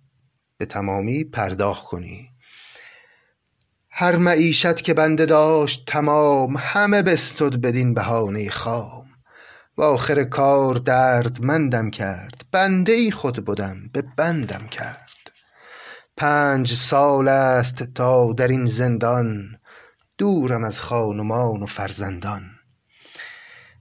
به 0.58 0.66
تمامی 0.66 1.24
پرداخت 1.24 1.84
کنی. 1.84 2.28
هر 3.90 4.16
معیشت 4.16 4.82
که 4.82 4.94
بنده 4.94 5.26
داشت 5.26 5.84
تمام 5.86 6.56
همه 6.58 7.02
بستد 7.02 7.54
بدین 7.54 7.94
بهانه 7.94 8.50
خام 8.50 8.99
و 9.80 9.82
آخر 9.82 10.24
کار 10.24 10.74
دردمندم 10.74 11.90
کرد. 11.90 12.44
بنده 12.52 12.92
ای 12.92 13.10
خود 13.10 13.44
بدم 13.44 13.90
به 13.92 14.02
بندم 14.16 14.66
کرد. 14.66 15.32
پنج 16.16 16.72
سال 16.72 17.28
است 17.28 17.82
تا 17.82 18.32
در 18.32 18.48
این 18.48 18.66
زندان 18.66 19.58
دورم 20.18 20.64
از 20.64 20.80
خان 20.80 21.20
و 21.30 21.66
فرزندان. 21.66 22.42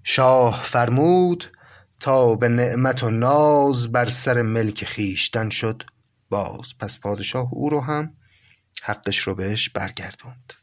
شاه 0.03 0.63
فرمود 0.63 1.51
تا 1.99 2.35
به 2.35 2.49
نعمت 2.49 3.03
و 3.03 3.09
ناز 3.09 3.91
بر 3.91 4.09
سر 4.09 4.41
ملک 4.41 4.85
خویشتن 4.95 5.49
شد. 5.49 5.83
باز 6.29 6.77
پس 6.79 6.99
پادشاه 6.99 7.49
او 7.53 7.69
رو 7.69 7.81
هم 7.81 8.13
حقش 8.83 9.19
رو 9.19 9.35
بهش 9.35 9.69
برگردوند. 9.69 10.53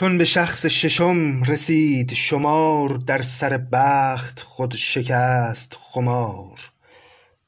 چون 0.00 0.18
به 0.18 0.24
شخص 0.24 0.66
ششم 0.66 1.42
رسید 1.42 2.14
شمار 2.14 2.88
در 2.88 3.22
سر 3.22 3.56
بخت 3.72 4.40
خود 4.40 4.74
شکست 4.74 5.76
خمار. 5.80 6.58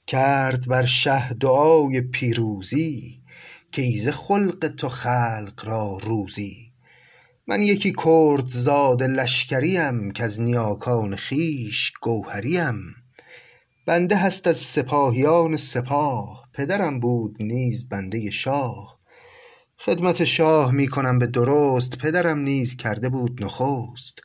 کرد 0.06 0.66
بر 0.66 0.84
شه 0.84 1.32
دعای 1.32 2.00
پیروزی 2.00 3.20
کای 3.76 4.12
خلق 4.12 4.68
تو 4.78 4.88
خلق 4.88 5.62
را 5.64 5.98
روزی. 6.02 6.72
من 7.46 7.62
یکی 7.62 7.92
کردزاده 8.04 9.06
لشکریم 9.06 10.12
کز 10.12 10.40
نیاکان 10.40 11.16
خویش 11.16 11.92
گوهریم. 12.02 12.94
بنده 13.86 14.16
هست 14.16 14.46
از 14.46 14.56
سپاهیان 14.56 15.56
سپاه 15.56 16.48
پدرم 16.52 17.00
بود 17.00 17.36
نیز 17.40 17.88
بنده 17.88 18.30
شاه. 18.30 18.91
خدمت 19.84 20.24
شاه 20.24 20.72
می 20.72 20.88
کنم 20.88 21.18
به 21.18 21.26
درست 21.26 21.98
پدرم 21.98 22.38
نیز 22.38 22.76
کرده 22.76 23.08
بود 23.08 23.44
نخست. 23.44 24.20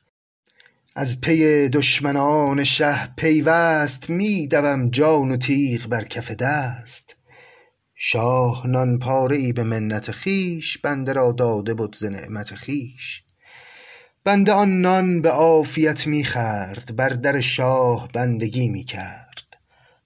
از 0.96 1.22
پی 1.22 1.70
دشمنان 1.70 2.64
شه 2.64 3.14
پیوست 3.16 4.10
می 4.10 4.48
دوم 4.48 4.90
جان 4.90 5.32
و 5.32 5.38
تیغ 5.38 5.88
بر 5.88 6.04
کف 6.04 6.32
دست. 6.32 7.16
شاه 7.96 8.68
نان 8.68 9.00
پاره 9.00 9.38
ای 9.38 9.54
به 9.54 9.64
منت 9.64 10.12
خویش 10.12 10.78
بنده 10.78 11.14
را 11.14 11.32
داده 11.32 11.74
بد 11.74 11.96
ز 11.96 12.04
نعمت 12.04 12.56
خویش. 12.56 13.24
بنده 14.24 14.52
آن 14.52 14.82
نان 14.82 15.22
به 15.22 15.30
عافیت 15.30 16.08
می 16.08 16.26
خورد 16.26 16.96
بر 16.96 17.10
در 17.10 17.40
شاه 17.40 18.10
بندگی 18.14 18.68
می 18.68 18.84
کرد 18.84 19.58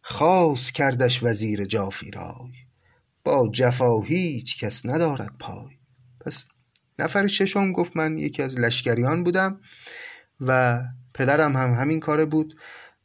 خاص 0.02 0.72
کردش 0.72 1.24
وزیر 1.24 1.66
جافی 1.66 2.12
رای 2.12 2.51
با 3.24 3.50
جفا 3.54 4.02
هیچ 4.02 4.60
کس 4.60 4.86
ندارد 4.86 5.34
پای. 5.40 5.76
پس 6.26 6.48
نفر 7.00 7.28
ششم 7.28 7.72
گفت 7.72 7.98
من 7.98 8.18
یکی 8.18 8.42
از 8.42 8.60
لشکریان 8.60 9.24
بودم 9.24 9.60
و 10.40 10.82
پدرم 11.14 11.56
هم 11.56 11.74
همین 11.74 12.00
کاره 12.00 12.26
بود 12.26 12.56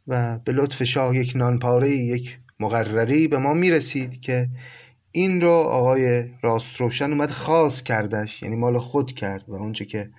و 0.07 0.39
به 0.39 0.53
لطف 0.53 0.83
شاه 0.83 1.17
یک 1.17 1.37
نانپاره 1.37 1.91
یک 1.91 2.39
مقرری 2.61 3.29
به 3.29 3.39
ما 3.39 3.55
می‌رسید 3.55 4.21
که 4.21 4.49
این 5.13 5.41
رو 5.41 5.51
آقای 5.51 6.31
راست 6.43 6.77
روشن 6.77 7.11
اومد 7.11 7.31
خاص 7.31 7.83
کردش 7.83 8.43
یعنی 8.43 8.57
مال 8.57 8.79
خود 8.79 9.13
کرد 9.13 9.49
و 9.49 9.55
اونچه 9.55 9.85
که 9.85 10.11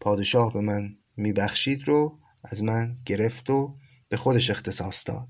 پادشاه 0.00 0.52
به 0.52 0.60
من 0.60 0.96
میبخشید 1.16 1.88
رو 1.88 2.18
از 2.44 2.62
من 2.62 2.96
گرفت 3.06 3.50
و 3.50 3.74
به 4.08 4.16
خودش 4.16 4.50
اختصاص 4.50 5.04
داد. 5.06 5.28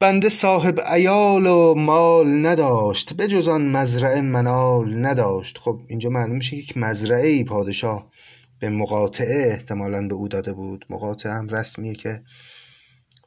بنده 0.00 0.28
صاحب 0.28 0.80
عیال 0.86 1.46
و 1.46 1.74
مال 1.74 2.46
نداشت 2.46 3.12
به 3.12 3.28
جز 3.28 3.48
آن 3.48 3.70
مزرعه 3.70 4.20
منال 4.20 5.06
نداشت. 5.06 5.58
خب 5.58 5.80
اینجا 5.88 6.10
معلوم 6.10 6.36
میشه 6.36 6.56
یک 6.56 6.76
مزرعه 6.76 7.28
ای 7.28 7.44
پادشاه 7.44 8.10
به 8.58 8.68
مقاطعه 8.68 9.52
احتمالا 9.52 10.08
به 10.08 10.14
او 10.14 10.28
داده 10.28 10.52
بود. 10.52 10.86
مقاطعه 10.90 11.32
هم 11.32 11.48
رسمیه 11.48 11.94
که 11.94 12.22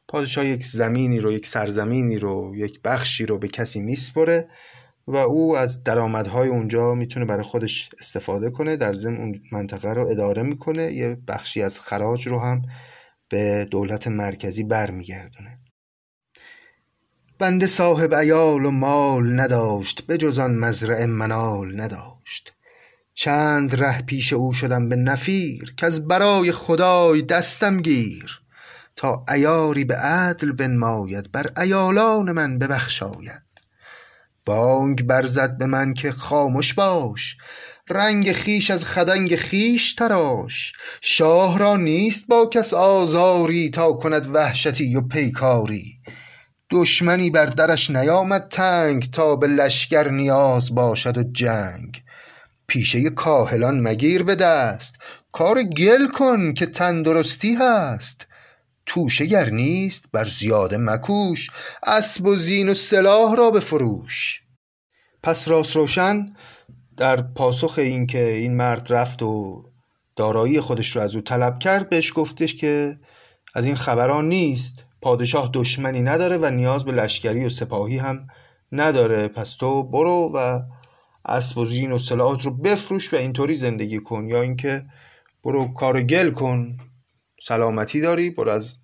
پادشاه 0.08 0.46
یک 0.46 0.66
زمینی 0.66 1.20
رو 1.20 1.32
یک 1.32 1.46
سرزمینی 1.46 2.18
رو 2.18 2.56
یک 2.56 2.80
بخشی 2.82 3.26
رو 3.26 3.38
به 3.38 3.48
کسی 3.48 3.80
میسپره 3.80 4.48
و 5.06 5.16
او 5.16 5.56
از 5.56 5.82
درآمدهای 5.82 6.48
اونجا 6.48 6.94
می‌تونه 6.94 7.26
برای 7.26 7.42
خودش 7.42 7.90
استفاده 8.00 8.50
کنه 8.50 8.76
در 8.76 8.92
ضمن 8.92 9.16
اون 9.16 9.40
منطقه 9.52 9.88
رو 9.92 10.06
اداره 10.06 10.42
می‌کنه. 10.42 10.92
یه 10.92 11.18
بخشی 11.28 11.62
از 11.62 11.80
خراج 11.80 12.28
رو 12.28 12.38
هم 12.38 12.62
به 13.28 13.68
دولت 13.70 14.08
مرکزی 14.08 14.64
برمیگردونه. 14.64 15.57
بنده 17.38 17.66
صاحب 17.66 18.14
عیال 18.14 18.64
و 18.64 18.70
مال 18.70 19.40
نداشت 19.40 20.06
به 20.06 20.18
جز 20.18 20.38
آن 20.38 20.54
مزرعه 20.54 21.06
منال 21.06 21.80
نداشت. 21.80 22.52
چند 23.14 23.82
ره 23.82 24.02
پیش 24.02 24.32
او 24.32 24.52
شدم 24.52 24.88
به 24.88 24.96
نفیر 24.96 25.74
از 25.82 26.08
برای 26.08 26.52
خدای 26.52 27.22
دستم 27.22 27.80
گیر. 27.80 28.40
تا 28.96 29.24
عیاری 29.28 29.84
به 29.84 29.94
عدل 29.96 30.52
بنماید 30.52 31.32
بر 31.32 31.50
عیالان 31.56 32.32
من 32.32 32.58
ببخشاید. 32.58 33.42
بانگ 34.44 35.02
برزد 35.02 35.58
به 35.58 35.66
من 35.66 35.94
که 35.94 36.12
خامش 36.12 36.74
باش 36.74 37.36
رنگ 37.90 38.32
خویش 38.32 38.70
از 38.70 38.84
خدنگ 38.84 39.36
خویش 39.36 39.94
تراش. 39.94 40.72
شاه 41.00 41.58
را 41.58 41.76
نیست 41.76 42.26
با 42.26 42.46
کس 42.46 42.74
آزاری 42.74 43.70
تا 43.70 43.92
کند 43.92 44.34
وحشتی 44.34 44.96
و 44.96 45.00
پیکاری. 45.00 45.98
دشمنی 46.70 47.30
بر 47.30 47.46
درش 47.46 47.90
نیامد 47.90 48.48
تنگ 48.48 49.10
تا 49.10 49.36
به 49.36 49.46
لشکر 49.46 50.08
نیاز 50.08 50.74
باشد 50.74 51.18
و 51.18 51.22
جنگ. 51.22 52.02
پیشه 52.66 53.10
کاهلان 53.10 53.80
مگیر 53.80 54.22
به 54.22 54.34
دست. 54.34 54.96
کار 55.32 55.62
گل 55.62 56.06
کن 56.06 56.52
که 56.52 56.66
تندرستی 56.66 57.54
هست. 57.54 58.26
توشه 58.86 59.26
گر 59.26 59.50
نیست 59.50 60.04
بر 60.12 60.28
زیاده 60.38 60.76
مکوش. 60.76 61.50
اسب 61.86 62.26
و 62.26 62.36
زین 62.36 62.68
و 62.68 62.74
سلاح 62.74 63.36
را 63.36 63.50
بفروش. 63.50 64.42
پس 65.22 65.48
راست 65.48 65.76
روشن 65.76 66.36
در 66.96 67.22
پاسخ 67.22 67.74
این 67.78 68.06
که 68.06 68.26
این 68.26 68.56
مرد 68.56 68.92
رفت 68.92 69.22
و 69.22 69.64
دارایی 70.16 70.60
خودش 70.60 70.96
رو 70.96 71.02
از 71.02 71.14
او 71.14 71.20
طلب 71.20 71.58
کرد 71.58 71.88
بهش 71.88 72.12
گفتش 72.14 72.54
که 72.54 72.98
از 73.54 73.66
این 73.66 73.76
خبران 73.76 74.28
نیست. 74.28 74.84
پادشاه 75.02 75.50
دشمنی 75.52 76.02
نداره 76.02 76.36
و 76.36 76.50
نیاز 76.50 76.84
به 76.84 76.92
لشکری 76.92 77.44
و 77.44 77.48
سپاهی 77.48 77.98
هم 77.98 78.26
نداره. 78.72 79.28
پس 79.28 79.54
تو 79.54 79.82
برو 79.82 80.30
و 80.34 80.60
اسب 81.24 81.58
و 81.58 81.64
زین 81.64 81.92
و 81.92 81.98
سلاحات 81.98 82.44
رو 82.44 82.50
بفروش 82.50 83.14
و 83.14 83.16
اینطوری 83.16 83.54
زندگی 83.54 83.98
کن. 83.98 84.28
یا 84.28 84.42
اینکه 84.42 84.84
برو 85.44 85.72
کار 85.72 86.02
گل 86.02 86.30
کن. 86.30 86.76
سلامتی 87.42 88.00
داری 88.00 88.30
برو 88.30 88.50
از 88.50 88.74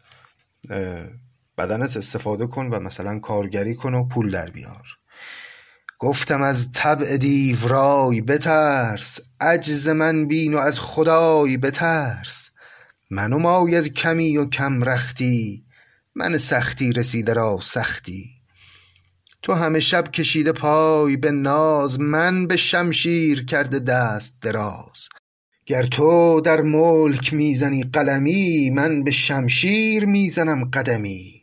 بدنت 1.59 1.97
استفاده 1.97 2.47
کن 2.47 2.67
و 2.67 2.81
مثلا 2.81 3.19
کارگری 3.19 3.75
کن 3.75 3.95
و 3.95 4.05
پول 4.05 4.31
در 4.31 4.51
بیار. 4.51 4.87
گفتم 5.99 6.43
از 6.43 6.73
طبع 6.73 7.17
دیو 7.17 7.69
رای 7.69 8.21
بترس 8.21 9.21
عجز 9.41 9.89
من 9.89 10.27
بین 10.27 10.55
و 10.55 10.59
از 10.59 10.81
خدای 10.81 11.57
بترس. 11.57 12.51
من 13.11 13.33
و 13.33 13.39
مای 13.39 13.77
از 13.77 13.93
کمی 13.93 14.37
و 14.37 14.47
کم 14.47 14.85
رختی 14.85 15.64
من 16.15 16.39
سختی 16.39 16.93
رسیده 16.93 17.33
را 17.33 17.59
سختی. 17.63 18.31
تو 19.43 19.53
همه 19.53 19.81
شب 19.81 20.11
کشیده 20.11 20.53
پای 20.53 21.17
به 21.17 21.31
ناز 21.31 22.01
من 22.01 22.47
به 22.47 22.57
شمشیر 22.57 23.45
کرده 23.45 23.79
دست 23.79 24.37
دراز. 24.41 25.09
گر 25.67 25.83
تو 25.83 26.41
در 26.41 26.61
ملک 26.61 27.33
می‌زنی 27.33 27.83
قلمی 27.83 28.71
من 28.71 29.05
به 29.05 29.11
شمشیر 29.11 30.05
می‌زنم 30.05 30.65
قدمی. 30.65 31.43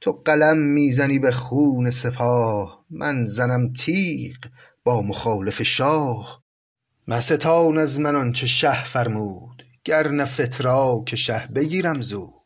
تو 0.00 0.12
قلم 0.12 0.58
می‌زنی 0.58 1.18
به 1.18 1.30
خون 1.30 1.90
سپاه 1.90 2.84
من 2.90 3.24
زنم 3.24 3.72
تیغ 3.72 4.36
با 4.84 5.02
مخالف 5.02 5.62
شاه. 5.62 6.42
مستان 7.08 7.78
از 7.78 8.00
من 8.00 8.16
آنچه 8.16 8.46
شه 8.46 8.84
فرمود 8.84 9.62
گر 9.84 10.08
نه 10.08 10.24
فتراک 10.24 11.14
شه 11.14 11.48
بگیرم 11.54 12.00
زود. 12.00 12.43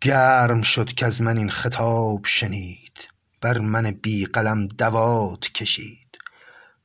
گرم 0.00 0.62
شد 0.62 0.94
کز 0.94 1.20
من 1.20 1.36
این 1.36 1.50
خطاب 1.50 2.20
شنید 2.24 3.08
بر 3.40 3.58
من 3.58 3.90
بی 3.90 4.24
قلم 4.24 4.66
دوات 4.66 5.48
کشید. 5.52 6.18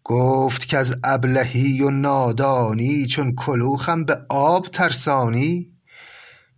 گفت 0.03 0.67
کز 0.67 0.95
ابلهی 1.03 1.81
و 1.81 1.89
نادانی 1.89 3.05
چون 3.05 3.35
کلوخم 3.35 4.05
به 4.05 4.25
آب 4.29 4.67
ترسانی. 4.67 5.67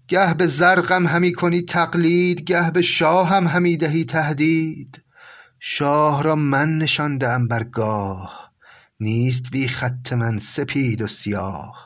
گه 0.07 0.33
به 0.33 0.45
زرقم 0.45 1.07
همی 1.07 1.33
کنی 1.33 1.61
تقلید 1.61 2.41
گه 2.41 2.71
به 2.71 2.81
شاهم 2.81 3.47
همی 3.47 3.77
دهی 3.77 4.05
تهدید. 4.05 5.01
شاه 5.59 6.23
را 6.23 6.35
من 6.35 6.77
نشانده 6.77 7.29
ام 7.29 7.47
بر 7.47 7.63
گاه 7.63 8.51
نیست 8.99 9.51
بی 9.51 9.67
خط 9.67 10.13
من 10.13 10.39
سپید 10.39 11.01
و 11.01 11.07
سیاه. 11.07 11.84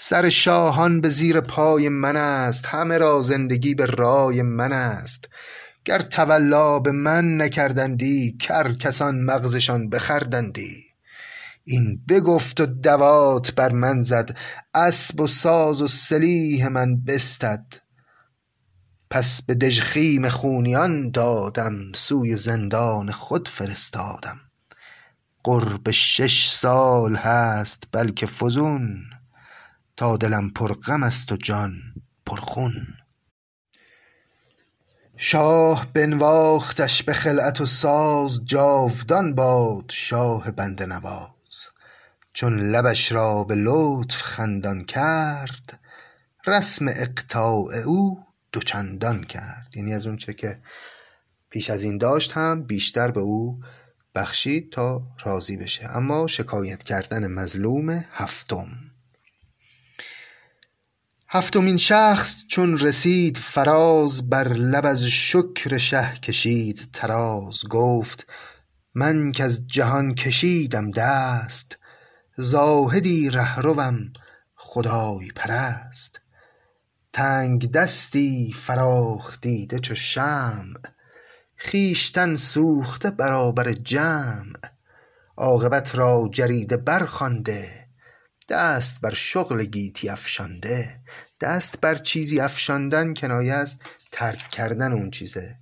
سر 0.00 0.28
شاهان 0.28 1.00
به 1.00 1.08
زیر 1.08 1.40
پای 1.40 1.88
من 1.88 2.16
است 2.16 2.66
همه 2.66 2.98
را 2.98 3.22
زندگی 3.22 3.74
به 3.74 3.86
رای 3.86 4.42
من 4.42 4.72
است. 4.72 5.28
گر 5.84 5.98
تولا 5.98 6.78
به 6.78 6.92
من 6.92 7.40
نکردندی 7.40 8.36
کر 8.40 8.72
کسان 8.72 9.24
مغزشان 9.24 9.88
بخردندی. 9.88 10.84
این 11.64 12.00
بگفت 12.08 12.60
و 12.60 12.66
دوات 12.66 13.54
بر 13.54 13.72
من 13.72 14.02
زد 14.02 14.36
اسب 14.74 15.20
و 15.20 15.26
ساز 15.26 15.82
و 15.82 15.86
سلیح 15.86 16.68
من 16.68 17.04
بستد. 17.04 17.66
پس 19.10 19.42
به 19.42 19.54
دژخیم 19.54 20.28
خونیان 20.28 21.10
دادم 21.10 21.92
سوی 21.92 22.36
زندان 22.36 23.12
خود 23.12 23.48
فرستادم. 23.48 24.40
قرب 25.44 25.90
شش 25.90 26.48
سال 26.50 27.16
هست 27.16 27.82
بلکه 27.92 28.26
فزون. 28.26 29.17
تا 29.98 30.16
دلم 30.16 30.50
پر 30.50 30.72
غم 30.72 31.02
است 31.02 31.32
و 31.32 31.36
جان 31.36 31.72
پر 32.26 32.36
خون. 32.36 32.86
شاه 35.16 35.92
بنواختش 35.92 37.02
به 37.02 37.12
خلعت 37.12 37.60
و 37.60 37.66
ساز 37.66 38.44
جاودان 38.44 39.34
باد 39.34 39.84
شاه 39.90 40.50
بنده 40.50 40.86
نواز. 40.86 41.66
چون 42.32 42.60
لبش 42.60 43.12
را 43.12 43.44
به 43.44 43.54
لطف 43.54 44.22
خندان 44.22 44.84
کرد 44.84 45.80
رسم 46.46 46.88
اقطاع 46.88 47.74
او 47.76 48.24
دو 48.52 48.60
چندان 48.60 49.24
کرد. 49.24 49.72
یعنی 49.76 49.94
از 49.94 50.06
اون 50.06 50.16
چه 50.16 50.34
که 50.34 50.62
پیش 51.50 51.70
از 51.70 51.82
این 51.82 51.98
داشت 51.98 52.32
هم 52.32 52.62
بیشتر 52.62 53.10
به 53.10 53.20
او 53.20 53.60
بخشید 54.14 54.72
تا 54.72 55.02
راضی 55.24 55.56
بشه. 55.56 55.88
اما 55.96 56.26
شکایت 56.26 56.82
کردن 56.82 57.26
مظلوم 57.26 57.90
هفتم. 57.90 58.87
هفتمین 61.30 61.76
شخص 61.76 62.36
چون 62.46 62.78
رسید 62.78 63.36
فراز 63.36 64.30
بر 64.30 64.48
لب 64.48 64.86
از 64.86 65.04
شکر 65.04 65.78
شه 65.78 66.14
کشید 66.22 66.88
طراز 66.92 67.64
گفت 67.70 68.26
من 68.94 69.32
کز 69.32 69.66
جهان 69.66 70.14
کشیدم 70.14 70.90
دست 70.90 71.78
زاهدی 72.36 73.30
رهروم 73.30 74.12
خدای 74.54 75.30
پرست. 75.36 76.20
تنگدستی 77.12 78.54
فراخ 78.58 79.40
دیده 79.40 79.78
چو 79.78 79.94
شمع 79.94 80.80
خویشتن 81.58 82.36
سوخته 82.36 83.10
برابر 83.10 83.72
جمع. 83.72 84.54
عاقبت 85.36 85.94
را 85.94 86.28
جریده 86.32 86.76
برخوانده 86.76 87.87
دست 88.48 89.00
بر 89.00 89.14
شغل 89.14 89.64
گیتی 89.64 90.08
افشانده 90.08 91.00
دست 91.40 91.80
بر 91.80 91.94
چیزی 91.94 92.40
افشاندن 92.40 93.14
کنایه 93.14 93.52
از 93.52 93.76
ترک 94.12 94.48
کردن 94.48 94.92
اون 94.92 95.10
چیزه. 95.10 95.56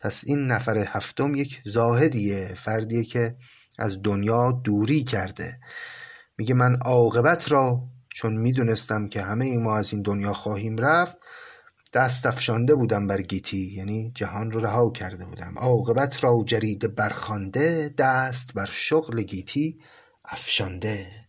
پس 0.00 0.22
این 0.26 0.46
نفر 0.46 0.78
هفتم 0.78 1.34
یک 1.34 1.60
زاهدیه 1.64 2.54
فردیه 2.54 3.04
که 3.04 3.36
از 3.78 4.02
دنیا 4.02 4.52
دوری 4.64 5.04
کرده. 5.04 5.60
میگه 6.38 6.54
من 6.54 6.76
عاقبت 6.76 7.52
را 7.52 7.80
چون 8.14 8.36
می‌دونستم 8.36 9.08
که 9.08 9.22
همه 9.22 9.44
ای 9.44 9.56
ما 9.56 9.76
از 9.76 9.92
این 9.92 10.02
دنیا 10.02 10.32
خواهیم 10.32 10.76
رفت 10.76 11.16
دست 11.92 12.26
افشانده 12.26 12.74
بودم 12.74 13.06
بر 13.06 13.22
گیتی 13.22 13.74
یعنی 13.74 14.12
جهان 14.14 14.50
رو 14.50 14.60
رها 14.60 14.90
کرده 14.90 15.24
بودم. 15.24 15.54
عاقبت 15.56 16.24
را 16.24 16.44
جریده 16.46 16.88
برخوانده 16.88 17.94
دست 17.98 18.54
بر 18.54 18.68
شغل 18.72 19.22
گیتی 19.22 19.80
افشانده. 20.24 21.27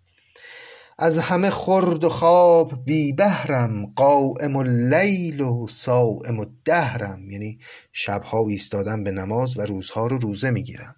از 1.02 1.18
همه 1.18 1.50
خورد 1.50 2.04
و 2.04 2.10
خواب 2.10 2.86
بی 2.86 3.14
بهرم 3.14 3.86
قایم 3.86 4.56
اللیل 4.56 5.42
و 5.42 5.68
صایم 5.70 6.40
الدهرم. 6.40 7.32
یعنی 7.32 7.60
شبها 7.94 8.48
ایستادم 8.48 9.04
به 9.04 9.12
نماز 9.12 9.58
و 9.58 9.62
روزها 9.62 10.08
رو 10.08 10.18
روزه 10.18 10.50
می‌گیرم. 10.50 10.96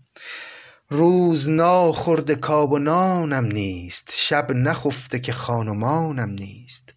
روز 0.89 1.49
ناخورده 1.49 2.35
کاب 2.35 2.71
و 2.71 2.79
نانم 2.79 3.45
نیست 3.45 4.11
شب 4.15 4.51
نخفته 4.51 5.19
که 5.19 5.33
خان 5.33 5.67
و 5.67 5.73
مانم 5.73 6.29
نیست. 6.29 6.93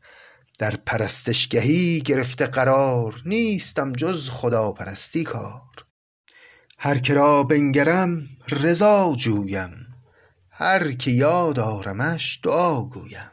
در 0.59 0.77
پرستشگهی 0.87 2.01
گرفته 2.01 2.47
قرار 2.47 3.23
نیستم 3.27 3.93
جز 3.93 4.29
خداپرستی 4.29 5.25
کار. 5.25 5.61
هر 6.79 6.99
که 6.99 7.15
را 7.15 7.43
بنگرم 7.43 8.23
رضا 8.49 9.15
جویم. 9.17 9.84
هر 10.57 10.93
که 10.93 11.11
یاد 11.11 11.59
آرمش 11.59 12.41
دعا 12.43 12.83
گویم. 12.83 13.31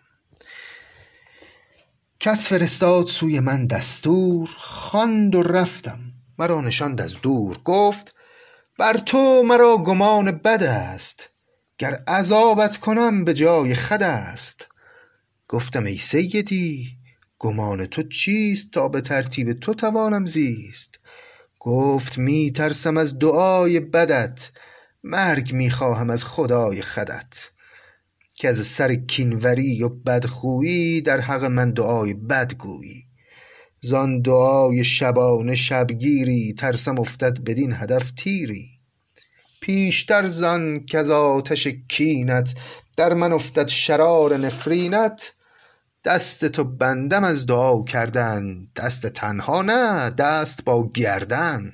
کس 2.20 2.48
فرستاد 2.48 3.06
سوی 3.08 3.40
من 3.40 3.68
دستور 3.68 4.50
خواند 4.58 5.36
و 5.36 5.44
رفتم. 5.44 6.00
مرا 6.38 6.62
نشاند 6.62 7.02
از 7.02 7.14
دور 7.22 7.58
گفت 7.64 8.16
بر 8.80 8.98
تو 8.98 9.44
مرا 9.44 9.78
گمان 9.78 10.32
بد 10.32 10.64
است. 10.64 11.30
گر 11.78 12.04
عذابت 12.08 12.78
کنم 12.78 13.26
به 13.26 13.34
جای 13.34 13.76
خود 13.76 14.04
است. 14.04 14.68
گفتم 15.48 15.84
ای 15.84 15.98
سیدی 15.98 16.98
گمان 17.40 17.86
تو 17.86 18.04
چیست 18.04 18.72
تا 18.72 18.88
به 18.88 19.02
ترتیب 19.02 19.60
تو 19.60 19.74
توانم 19.74 20.26
زیست؟ 20.26 21.00
گفت 21.60 22.18
می 22.18 22.52
ترسم 22.52 22.98
از 22.98 23.20
دعای 23.20 23.80
بدت. 23.80 24.52
مرگ 25.04 25.54
می 25.54 25.70
خواهم 25.70 26.10
از 26.10 26.24
خدای 26.24 26.82
خودت 26.82 27.52
که 28.36 28.50
از 28.50 28.58
سر 28.58 28.96
کینوری 28.96 29.84
و 29.84 29.90
بدخویی 29.90 31.02
در 31.02 31.22
حق 31.22 31.44
من 31.44 31.72
دعای 31.72 32.14
بد 32.14 32.54
گویی. 32.54 33.06
زان 33.82 34.22
دعای 34.22 34.84
شبانه 34.84 35.56
شبگیری 35.56 36.54
ترسم 36.54 37.00
افتد 37.00 37.44
بدین 37.44 37.74
هدف 37.74 38.12
تیری. 38.12 38.70
پیشتر 39.62 40.28
زان 40.28 40.86
کز 40.86 41.10
آتش 41.10 41.68
کینت 41.68 42.54
در 42.98 43.14
من 43.14 43.32
افتد 43.32 43.68
شرار 43.68 44.38
نفرینت 44.38 45.34
دست 46.04 46.46
تو 46.46 46.64
بندم 46.64 47.24
از 47.24 47.46
دعا 47.46 47.84
کردن 47.84 48.68
دست 48.76 49.08
تنها 49.08 49.62
نه 49.62 50.10
دست 50.10 50.66
با 50.66 50.92
گردن. 50.94 51.72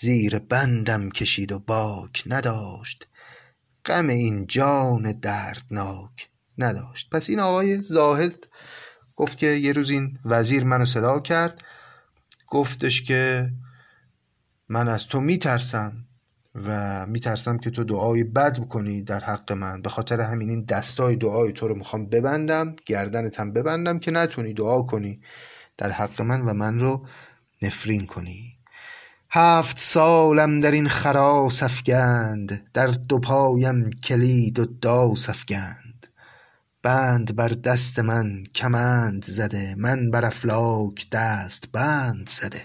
زیر 0.00 0.38
بندم 0.38 1.10
کشید 1.10 1.52
و 1.52 1.58
باک 1.58 2.22
نداشت. 2.26 3.06
غم 3.84 4.08
این 4.08 4.46
جان 4.46 5.12
دردناک 5.12 6.28
نداشت. 6.58 7.10
پس 7.10 7.30
این 7.30 7.40
آقای 7.40 7.82
زاهد 7.82 8.48
گفت 9.16 9.38
که 9.38 9.46
یه 9.46 9.72
روز 9.72 9.90
این 9.90 10.18
وزیر 10.24 10.64
منو 10.64 10.84
صدا 10.84 11.20
کرد. 11.20 11.64
گفتش 12.48 13.02
که 13.02 13.50
من 14.68 14.88
از 14.88 15.06
تو 15.06 15.20
میترسم 15.20 16.04
و 16.54 17.06
میترسم 17.06 17.58
که 17.58 17.70
تو 17.70 17.84
دعای 17.84 18.24
بد 18.24 18.60
بکنی 18.60 19.02
در 19.02 19.20
حق 19.20 19.52
من. 19.52 19.82
به 19.82 19.88
خاطر 19.88 20.20
همین 20.20 20.50
این 20.50 20.64
دستای 20.64 21.16
دعای 21.16 21.52
تو 21.52 21.68
رو 21.68 21.74
می‌خوام 21.74 22.06
ببندم 22.06 22.76
گردنتم 22.86 23.52
ببندم 23.52 23.98
که 23.98 24.10
نتونی 24.10 24.54
دعا 24.54 24.82
کنی 24.82 25.20
در 25.76 25.90
حق 25.90 26.22
من 26.22 26.40
و 26.40 26.54
من 26.54 26.80
رو 26.80 27.06
نفرین 27.62 28.06
کنی. 28.06 28.57
هفت 29.30 29.78
سالم 29.78 30.60
در 30.60 30.70
این 30.70 30.88
خراس 30.88 31.62
افگند 31.62 32.70
در 32.74 32.86
دو 32.86 33.18
پایم 33.18 33.90
کلید 33.90 34.58
و 34.58 34.64
داس 34.64 35.28
افگند. 35.28 36.06
بند 36.82 37.36
بر 37.36 37.48
دست 37.48 37.98
من 37.98 38.44
کمند 38.54 39.24
زده 39.24 39.74
من 39.78 40.10
بر 40.10 40.24
افلاک 40.24 41.10
دست 41.10 41.64
بند 41.72 42.28
زده. 42.28 42.62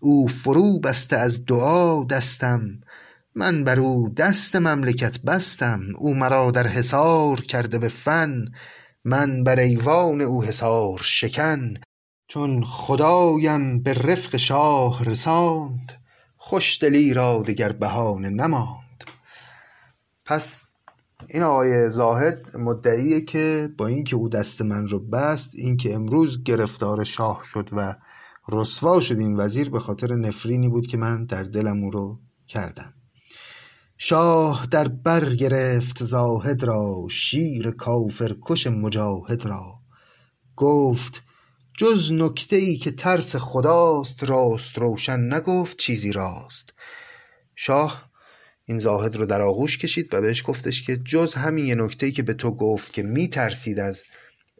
او 0.00 0.28
فرو 0.28 0.80
بسته 0.80 1.16
از 1.16 1.44
دعا 1.44 2.04
دستم 2.04 2.80
من 3.34 3.64
بر 3.64 3.80
او 3.80 4.08
دست 4.08 4.56
مملکت 4.56 5.18
بستم. 5.22 5.82
او 5.98 6.14
مرا 6.14 6.50
در 6.50 6.66
حصار 6.66 7.40
کرده 7.40 7.78
به 7.78 7.88
فن 7.88 8.44
من 9.04 9.44
بر 9.44 9.58
ایوان 9.58 10.20
او 10.20 10.44
حصار 10.44 11.00
شکن. 11.02 11.74
چون 12.30 12.64
خدایم 12.64 13.82
به 13.82 13.92
رفق 13.92 14.36
شاه 14.36 15.04
رساند 15.04 15.92
خوشدلی 16.36 17.14
را 17.14 17.42
دگر 17.42 17.72
بهانه 17.72 18.28
نماند. 18.28 19.04
پس 20.24 20.64
این 21.28 21.42
آقای 21.42 21.90
زاهد 21.90 22.56
مدعیه 22.56 23.20
که 23.20 23.70
با 23.78 23.86
اینکه 23.86 24.16
او 24.16 24.28
دست 24.28 24.62
من 24.62 24.88
رو 24.88 24.98
بست 24.98 25.50
اینکه 25.54 25.94
امروز 25.94 26.42
گرفتار 26.42 27.04
شاه 27.04 27.40
شد 27.44 27.68
و 27.72 27.96
رسوا 28.48 29.00
شد 29.00 29.18
این 29.18 29.36
وزیر 29.36 29.70
به 29.70 29.80
خاطر 29.80 30.14
نفرینی 30.14 30.68
بود 30.68 30.86
که 30.86 30.96
من 30.96 31.24
در 31.24 31.42
دلم 31.42 31.84
او 31.84 31.90
رو 31.90 32.18
کردم. 32.46 32.92
شاه 33.98 34.66
در 34.70 34.88
بر 34.88 35.34
گرفت 35.34 36.04
زاهد 36.04 36.64
را 36.64 37.06
شیر 37.10 37.70
کافرکش 37.70 38.66
مجاهد 38.66 39.46
را. 39.46 39.74
گفت 40.56 41.22
جز 41.78 42.12
نکته 42.12 42.56
ای 42.56 42.76
که 42.76 42.90
ترس 42.90 43.36
خداست 43.36 44.24
راست 44.24 44.78
روشن 44.78 45.34
نگفت 45.34 45.76
چیزی 45.76 46.12
راست. 46.12 46.74
شاه 47.56 48.10
این 48.64 48.78
زاهد 48.78 49.16
رو 49.16 49.26
در 49.26 49.42
آغوش 49.42 49.78
کشید 49.78 50.14
و 50.14 50.20
بهش 50.20 50.42
گفتش 50.46 50.82
که 50.82 50.96
جز 50.96 51.34
همین 51.34 51.66
یه 51.66 51.74
نکته 51.74 52.06
ای 52.06 52.12
که 52.12 52.22
به 52.22 52.34
تو 52.34 52.50
گفت 52.50 52.92
که 52.92 53.02
میترسید 53.02 53.78
از 53.80 54.04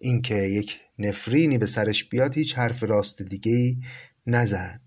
اینکه 0.01 0.35
یک 0.35 0.81
نفرینی 0.99 1.59
به 1.59 1.67
سرش 1.67 2.05
بیاد 2.05 2.35
هیچ 2.35 2.59
حرف 2.59 2.83
راست 2.83 3.23
دیگه 3.23 3.53
ای 3.53 3.77
نزد. 4.27 4.81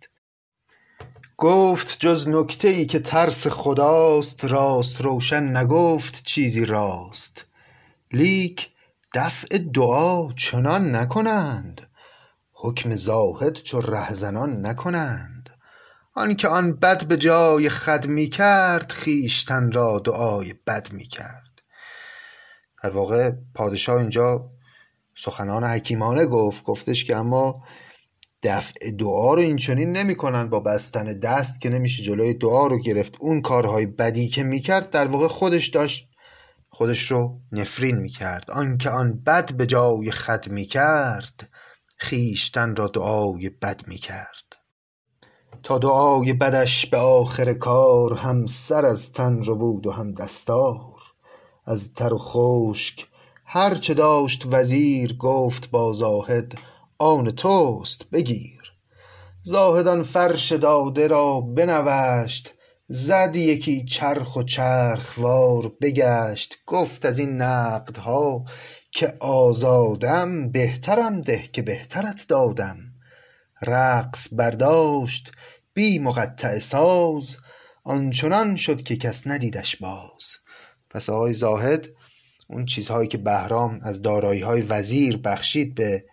گفت 1.38 2.00
جز 2.00 2.28
نکته 2.28 2.68
ای 2.68 2.86
که 2.86 3.00
ترس 3.00 3.48
خداست 3.48 4.46
راست 4.46 5.02
روشن 5.02 5.58
نگفت 5.58 6.24
چیزی 6.24 6.66
راست. 6.66 7.46
لیک 8.12 8.70
دفع 9.14 9.58
دعا 9.58 10.34
چنان 10.34 10.96
نکنند. 10.96 11.82
حکم 12.64 12.96
زاهد 12.96 13.54
چو 13.54 13.82
رهزنان 13.82 14.66
نکنند. 14.66 15.50
آنکه 16.16 16.48
آن 16.48 16.76
بد 16.76 17.08
به 17.08 17.18
جای 17.18 17.70
خود 17.70 18.08
می 18.08 18.28
کرد 18.28 18.92
خویشتن 18.92 19.72
را 19.72 20.00
دعای 20.00 20.54
بد 20.68 20.94
می 20.94 21.04
کرد 21.04 21.62
در 22.84 22.90
واقع 22.90 23.32
پادشاه 23.56 24.00
اینجا 24.00 24.50
سخنان 25.16 25.64
حکیمانه 25.64 26.26
گفت 26.26 26.64
گفتش 26.64 27.06
که 27.06 27.16
اما 27.16 27.64
دفع 28.44 28.92
دعا 28.92 29.34
رو 29.34 29.40
این 29.40 29.58
چنین 29.58 29.92
نمی‌کنن 29.92 30.50
با 30.50 30.60
بستن 30.60 31.20
دست 31.20 31.62
که 31.62 31.70
نمیشه 31.70 32.04
جلوی 32.04 32.34
دعا 32.34 32.68
رو 32.68 32.80
گرفت. 32.80 33.18
اون 33.20 33.42
کارهای 33.42 33.86
بدی 33.86 34.28
که 34.28 34.44
می‌کرد 34.44 34.90
در 34.90 35.08
واقع 35.08 35.28
خودش 35.28 35.68
داشت 35.68 36.10
خودش 36.70 37.12
رو 37.12 37.40
نفرین 37.52 37.98
می‌کرد. 37.98 38.52
آنکه 38.52 38.90
آن 38.90 39.24
بد 39.24 39.54
به 39.54 39.66
جای 39.66 40.12
خود 40.12 40.50
می‌کرد 40.50 41.50
خویشتن 42.04 42.76
را 42.76 42.88
دعای 42.88 43.50
بد 43.50 43.82
می‌کرد. 43.88 44.56
تا 45.64 45.78
دعای 45.78 46.34
بدش 46.34 46.86
به 46.86 46.98
آخر 46.98 47.54
کار 47.54 48.14
هم 48.14 48.46
سر 48.46 48.86
از 48.86 49.12
تن 49.12 49.44
ربود 49.46 49.88
و 49.88 49.92
هم 49.92 50.14
دستار. 50.14 51.02
از 51.66 51.94
تر 51.94 52.14
و 52.14 52.18
خشک 52.18 53.08
هر 53.46 53.76
چه 53.76 53.94
داشت 53.94 54.44
وزیر 54.52 55.18
گفت 55.18 55.72
با 55.72 55.94
زاهد 55.94 56.58
آن 56.98 57.32
توست 57.32 58.10
بگیر. 58.12 58.74
زاهد 59.42 59.88
آن 59.88 60.04
فرش 60.04 60.52
داده 60.52 61.08
را 61.08 61.42
بنوشت 61.42 62.54
زد 62.88 63.36
یکی 63.36 63.86
چرخ 63.86 64.36
و 64.36 64.44
چرخ 64.44 65.14
وار 65.18 65.72
بگشت 65.82 66.58
گفت 66.66 67.06
از 67.06 67.20
این 67.20 67.42
نقدها 67.42 68.46
که 68.94 69.18
آزادم 69.20 70.50
بهترم 70.50 71.22
ده 71.22 71.50
که 71.54 71.62
بهترت 71.62 72.26
دادم. 72.28 72.78
رقص 73.62 74.28
برداشت 74.32 75.32
بی 75.74 76.00
مقطعه 76.00 76.60
ساز 76.60 77.38
آنچنان 77.84 78.56
شد 78.56 78.84
که 78.84 78.96
کس 78.96 79.28
ندیدش 79.28 79.76
باز. 79.76 80.24
پس 80.90 81.10
آقای 81.10 81.34
زاهد 81.34 81.90
اون 82.48 82.66
چیزهایی 82.66 83.08
که 83.08 83.18
بهرام 83.18 83.80
از 83.84 84.02
دارایی‌های 84.02 84.62
وزیر 84.62 85.18
بخشید 85.18 85.76
به 85.76 86.06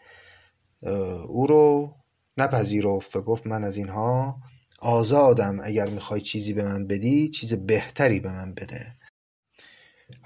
او 1.27 1.47
رو 1.47 1.95
نپذیرفت 2.37 3.17
و 3.17 3.23
گفت 3.23 3.47
من 3.47 3.65
از 3.65 3.77
اینها 3.77 4.37
آزادم. 4.79 5.59
اگر 5.63 5.87
می‌خوای 5.87 6.21
چیزی 6.21 6.53
به 6.53 6.65
من 6.65 6.87
بدی 6.87 7.31
چیز 7.31 7.55
بهتری 7.55 8.21
به 8.21 8.33
من 8.33 8.55
بده. 8.55 9.00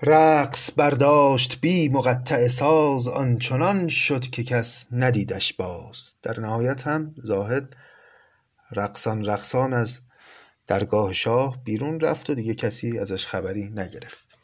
رقص 0.03 0.71
برداشت 0.77 1.61
بی 1.61 1.89
مقطع 1.89 2.49
ساز 2.49 3.09
آنچنان 3.09 3.89
شد 3.89 4.21
که 4.21 4.45
کس 4.45 4.87
ندیدش 4.93 5.53
باز. 5.53 6.15
در 6.23 6.41
نهایت 6.41 6.87
هم 6.87 7.15
زاهد 7.23 7.77
رقصان 8.73 9.25
رقصان 9.25 9.73
از 9.73 10.01
درگاه 10.67 11.13
شاه 11.13 11.65
بیرون 11.65 12.01
رفت 12.01 12.31
و 12.31 12.35
دیگه 12.35 12.55
کسی 12.55 12.99
ازش 12.99 13.27
خبری 13.27 13.71
نگرفت. 13.71 14.35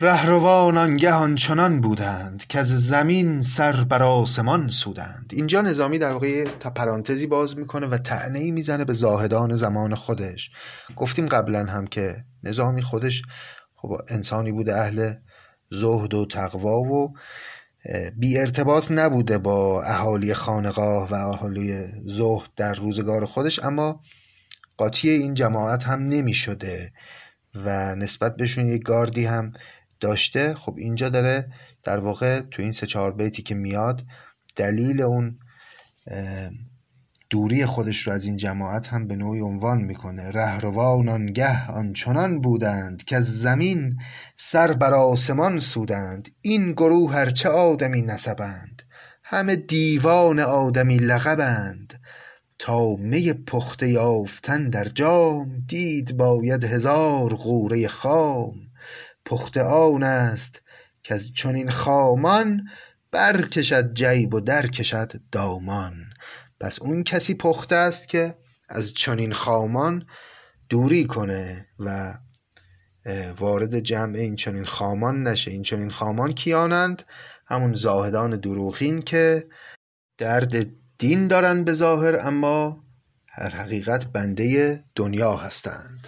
رهروان 0.00 0.78
آنگه 0.78 1.12
آنچنان 1.12 1.80
بودند 1.80 2.46
که 2.46 2.58
از 2.58 2.86
زمین 2.86 3.42
سر 3.42 3.72
بر 3.84 4.02
آسمان 4.02 4.70
سودند. 4.70 5.32
اینجا 5.32 5.60
نظامی 5.60 5.98
در 5.98 6.12
واقع 6.12 6.44
پرانتزی 6.44 7.26
باز 7.26 7.58
می‌کنه 7.58 7.86
و 7.86 7.98
طعنه 7.98 8.38
ای 8.38 8.50
می‌زنه 8.50 8.84
به 8.84 8.92
زاهدان 8.92 9.54
زمان 9.54 9.94
خودش. 9.94 10.50
گفتیم 10.96 11.26
قبلا 11.26 11.64
هم 11.64 11.86
که 11.86 12.24
نظامی 12.42 12.82
خودش 12.82 13.22
خب 13.80 13.96
انسانی 14.08 14.52
بوده 14.52 14.76
اهل 14.76 15.14
زهد 15.70 16.14
و 16.14 16.26
تقوا 16.26 16.80
و 16.80 17.14
بی 18.16 18.38
ارتباط 18.38 18.90
نبوده 18.90 19.38
با 19.38 19.82
اهالی 19.82 20.34
خانقاه 20.34 21.10
و 21.10 21.14
اهالی 21.14 21.86
زهد 22.06 22.50
در 22.56 22.74
روزگار 22.74 23.24
خودش 23.24 23.64
اما 23.64 24.00
قاطی 24.76 25.10
این 25.10 25.34
جماعت 25.34 25.84
هم 25.84 26.04
نمی 26.04 26.34
شده 26.34 26.92
و 27.54 27.94
نسبت 27.94 28.36
بهشون 28.36 28.66
یک 28.66 28.82
گاردی 28.82 29.26
هم 29.26 29.52
داشته. 30.00 30.54
خب 30.54 30.74
اینجا 30.78 31.08
داره 31.08 31.52
در 31.82 31.98
واقع 31.98 32.40
تو 32.40 32.62
این 32.62 32.72
سه 32.72 32.86
چهار 32.86 33.12
بیتی 33.12 33.42
که 33.42 33.54
میاد 33.54 34.04
دلیل 34.56 35.00
اون 35.00 35.38
دوری 37.30 37.66
خودش 37.66 38.06
رو 38.06 38.12
از 38.12 38.24
این 38.24 38.36
جماعت 38.36 38.88
هم 38.88 39.08
به 39.08 39.16
نوعی 39.16 39.40
عنوان 39.40 39.78
می‌کنه. 39.78 40.30
رهروان 40.30 41.08
آنگه 41.08 41.70
آنچنان 41.70 42.40
بودند 42.40 43.04
که 43.04 43.16
از 43.16 43.40
زمین 43.40 43.98
سر 44.36 44.72
بر 44.72 44.94
آسمان 44.94 45.60
سودند. 45.60 46.28
این 46.40 46.72
گروه 46.72 47.12
هرچه 47.12 47.48
آدمی 47.48 48.02
نسبند 48.02 48.82
همه 49.22 49.56
دیوان 49.56 50.40
آدمی 50.40 50.98
لقبند. 50.98 52.00
تا 52.58 52.96
می 52.96 53.32
پخته 53.32 53.88
یافتن 53.88 54.68
در 54.68 54.84
جام 54.84 55.64
دید 55.66 56.16
باید 56.16 56.64
هزار 56.64 57.34
غوره 57.34 57.88
خام. 57.88 58.54
پخته 59.24 59.62
آن 59.62 60.02
است 60.02 60.62
کز 61.02 61.32
چنین 61.32 61.70
خامان 61.70 62.68
برکشد 63.10 63.94
جیب 63.94 64.34
و 64.34 64.40
درکشد 64.40 65.12
دامان. 65.32 65.94
پس 66.60 66.82
اون 66.82 67.02
کسی 67.02 67.34
پخته 67.34 67.76
است 67.76 68.08
که 68.08 68.38
از 68.68 68.94
چنین 68.94 69.32
خامان 69.32 70.06
دوری 70.68 71.04
کنه 71.04 71.66
و 71.78 72.18
وارد 73.38 73.80
جمع 73.80 74.18
این 74.18 74.36
چنین 74.36 74.64
خامان 74.64 75.22
نشه. 75.22 75.50
این 75.50 75.62
چنین 75.62 75.90
خامان 75.90 76.32
کیانند؟ 76.32 77.02
همون 77.46 77.74
زاهدان 77.74 78.40
دروغین 78.40 79.02
که 79.02 79.48
درد 80.18 80.66
دین 80.98 81.28
دارن 81.28 81.64
به 81.64 81.72
ظاهر 81.72 82.18
اما 82.20 82.84
هر 83.28 83.48
حقیقت 83.48 84.06
بنده 84.06 84.84
دنیا 84.94 85.36
هستند. 85.36 86.06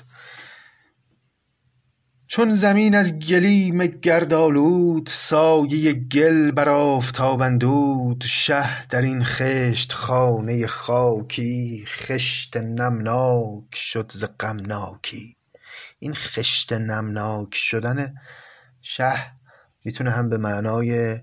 چون 2.30 2.52
زمین 2.52 2.94
از 2.94 3.18
گلیم 3.18 3.86
گرد 3.86 4.34
آلود 4.34 5.08
سایه 5.12 5.92
گل 5.92 6.50
بر 6.50 6.68
آفتاب 6.68 7.40
اندود 7.42 8.24
شه 8.26 8.86
در 8.86 9.02
این 9.02 9.24
خشت 9.24 9.92
خانه 9.92 10.66
خاکی 10.66 11.84
خشت 11.86 12.56
نمناک 12.56 13.74
شد 13.74 14.12
ز 14.14 14.24
غمناکی. 14.40 15.36
این 15.98 16.14
خشت 16.14 16.72
نمناک 16.72 17.54
شدن 17.54 18.14
شه 18.82 19.32
می‌تونه 19.84 20.10
هم 20.10 20.28
به 20.28 20.38
معنای 20.38 21.18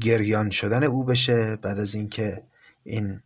گریان 0.00 0.50
شدن 0.50 0.84
او 0.84 1.04
بشه 1.04 1.56
بعد 1.56 1.78
از 1.78 1.94
اینکه 1.94 2.42
این 2.84 3.20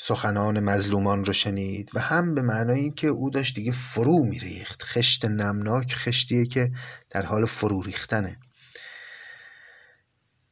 سخنان 0.00 0.60
مظلومان 0.60 1.24
رو 1.24 1.32
شنید 1.32 1.90
و 1.94 2.00
هم 2.00 2.34
به 2.34 2.42
معنای 2.42 2.80
اینکه 2.80 3.06
او 3.06 3.30
داشت 3.30 3.54
دیگه 3.54 3.72
فرو 3.72 4.24
میریخت. 4.24 4.82
خشت 4.82 5.24
نمناک 5.24 5.94
خشتیه 5.94 6.46
که 6.46 6.72
در 7.10 7.26
حال 7.26 7.46
فرو 7.46 7.82
ریختنه. 7.82 8.38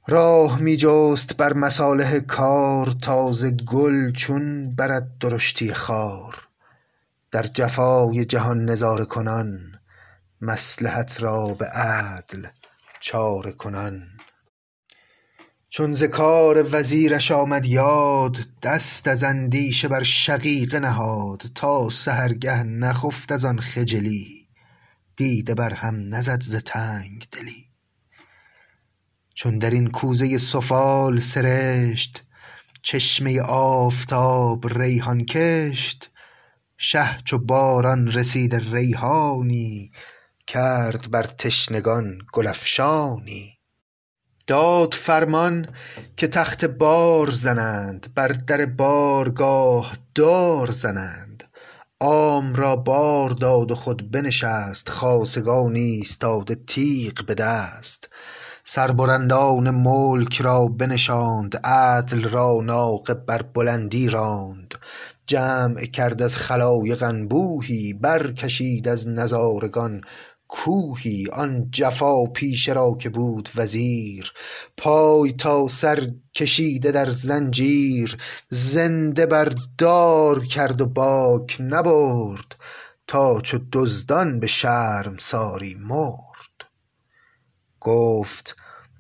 راه 0.08 0.60
میجست 0.60 1.36
بر 1.36 1.52
مصالح 1.52 2.18
کار 2.18 2.94
تازه 3.02 3.50
گل 3.50 4.12
چون 4.12 4.74
برد 4.74 5.18
درشتی 5.18 5.74
خار. 5.74 6.48
در 7.30 7.42
جفای 7.42 8.24
جهان 8.24 8.64
نظاره 8.64 9.04
کنان 9.04 9.58
مصلحت 10.40 11.22
را 11.22 11.54
به 11.54 11.66
عدل 11.66 12.46
چاره 13.00 13.52
کنان. 13.52 14.15
چون 15.68 15.92
ز 15.92 16.04
کار 16.04 16.68
وزیرش 16.70 17.30
آمد 17.30 17.66
یاد 17.66 18.38
دست 18.62 19.08
از 19.08 19.24
اندیشه 19.24 19.88
بر 19.88 20.02
شقیقه 20.02 20.80
نهاد 20.80 21.42
تا 21.54 21.90
سحرگه 21.90 22.62
نخفت 22.62 23.32
از 23.32 23.44
آن 23.44 23.60
خجلی 23.60 24.48
دیده 25.16 25.54
بر 25.54 25.72
هم 25.72 26.14
نزد 26.14 26.42
ز 26.42 26.56
تنگ 26.56 27.26
دلی. 27.32 27.66
چون 29.34 29.58
در 29.58 29.70
این 29.70 29.90
کوزه 29.90 30.38
سفال 30.38 31.20
سرشت 31.20 32.22
چشمه 32.82 33.40
آفتاب 33.40 34.78
ریحان 34.78 35.24
کشت 35.24 36.10
شه 36.78 37.18
چو 37.24 37.38
باران 37.38 38.12
رسیده 38.12 38.72
ریحانی 38.72 39.92
کرد 40.46 41.10
بر 41.10 41.22
تشنگان 41.22 42.18
گل 42.32 42.46
افشانی. 42.46 43.55
داد 44.46 44.94
فرمان 44.94 45.68
که 46.16 46.28
تخت 46.28 46.64
بار 46.64 47.30
زنند 47.30 48.06
بر 48.14 48.28
در 48.28 48.66
بارگاه 48.66 49.96
دار 50.14 50.70
زنند. 50.70 51.44
عام 52.00 52.54
را 52.54 52.76
بار 52.76 53.30
داد 53.30 53.70
و 53.70 53.74
خود 53.74 54.10
بنشست 54.10 54.88
خاصگان 54.88 55.76
ایستاده 55.76 56.54
تیغ 56.54 57.26
به 57.26 57.34
دست. 57.34 58.08
سربلندان 58.64 59.70
ملک 59.70 60.40
را 60.40 60.66
بنشاند 60.66 61.56
عدل 61.64 62.28
را 62.28 62.60
ناقه 62.62 63.14
بر 63.14 63.42
بلندی 63.42 64.08
راند. 64.08 64.74
جمع 65.26 65.84
کرد 65.84 66.22
از 66.22 66.36
خلایق 66.36 67.02
انبوهی 67.02 67.92
برکشید 67.92 68.88
از 68.88 69.08
نظارگان. 69.08 70.00
کوهی 70.48 71.26
آن 71.32 71.68
جفا 71.70 72.24
پیشه 72.24 72.72
را 72.72 72.96
که 73.00 73.08
بود 73.08 73.50
وزیر 73.56 74.32
پای 74.76 75.32
تا 75.32 75.68
سر 75.68 76.10
کشیده 76.34 76.90
در 76.90 77.10
زنجیر 77.10 78.16
زنده 78.50 79.26
بر 79.26 79.52
دار 79.78 80.44
کرد 80.44 80.80
و 80.80 80.86
باک 80.86 81.56
نبرد 81.60 82.56
تا 83.06 83.40
چو 83.40 83.58
دزدان 83.72 84.40
به 84.40 84.46
شرمساری 84.46 85.74
مرد. 85.74 86.70
گفت 87.80 88.56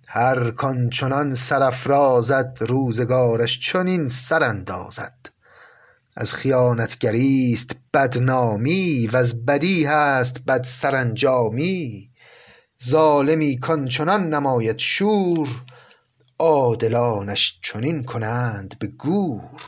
هر 0.08 0.50
کان 0.50 0.90
چنان 0.90 1.34
سرافرازد 1.34 2.58
روزگارش 2.60 3.60
چنین 3.60 4.08
سراندازد. 4.08 5.35
از 6.16 6.32
خیانتگریست 6.32 7.76
بدنامی 7.94 9.08
وز 9.12 9.44
بدی 9.44 9.84
هست 9.84 10.44
بد 10.44 10.64
سرانجامی 10.64 12.10
ظالمی 12.84 13.58
کآنچنان 13.58 14.34
نماید 14.34 14.78
شور 14.78 15.48
عادلانش 16.38 17.60
چنین 17.62 18.04
کنند 18.04 18.78
به 18.78 18.86
گور. 18.86 19.60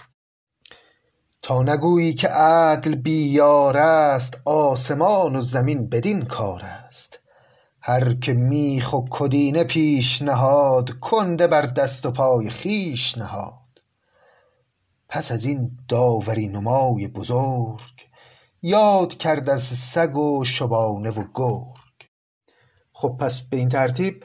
تا 1.43 1.63
نگویی 1.63 2.15
که 2.15 2.29
عدل 2.29 2.95
بی 2.95 3.29
یارست 3.29 4.41
آسمان 4.45 5.37
و 5.37 5.41
زمین 5.41 5.89
بدین 5.89 6.25
کارست 6.25 7.19
هر 7.81 8.15
که 8.15 8.33
میخ 8.33 8.93
و 8.93 9.05
کدینه 9.11 9.65
پیش 9.65 10.23
نهاد 10.23 10.91
کنده 10.91 11.47
بر 11.47 11.63
دست 11.63 12.07
و 12.07 12.11
پای 12.11 12.51
خویش 12.51 13.19
نهاد. 13.19 13.68
پس 15.09 15.33
از 15.33 15.45
این 15.45 15.79
داوری 15.89 16.49
نمای 16.49 17.09
بزرگ 17.09 18.09
یاد 18.63 19.15
کرد 19.15 19.51
از 19.51 19.63
سگ 19.63 20.17
و 20.17 20.45
شبانه 20.45 21.11
و 21.11 21.25
گرگ. 21.35 22.09
خب 22.93 23.17
پس 23.21 23.41
به 23.41 23.57
این 23.57 23.69
ترتیب 23.69 24.25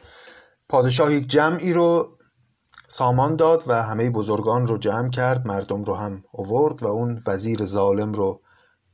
پادشاه 0.70 1.14
یک 1.14 1.28
جمعی 1.28 1.74
رو 1.74 2.18
سامان 2.88 3.36
داد 3.36 3.64
و 3.68 3.84
همه 3.84 4.10
بزرگان 4.10 4.68
رو 4.68 4.78
جمع 4.78 5.10
کرد 5.10 5.48
مردم 5.48 5.84
رو 5.84 5.96
هم 5.96 6.24
آورد 6.34 6.84
و 6.84 6.88
اون 6.88 7.24
وزیر 7.28 7.64
ظالم 7.64 8.14
رو 8.14 8.42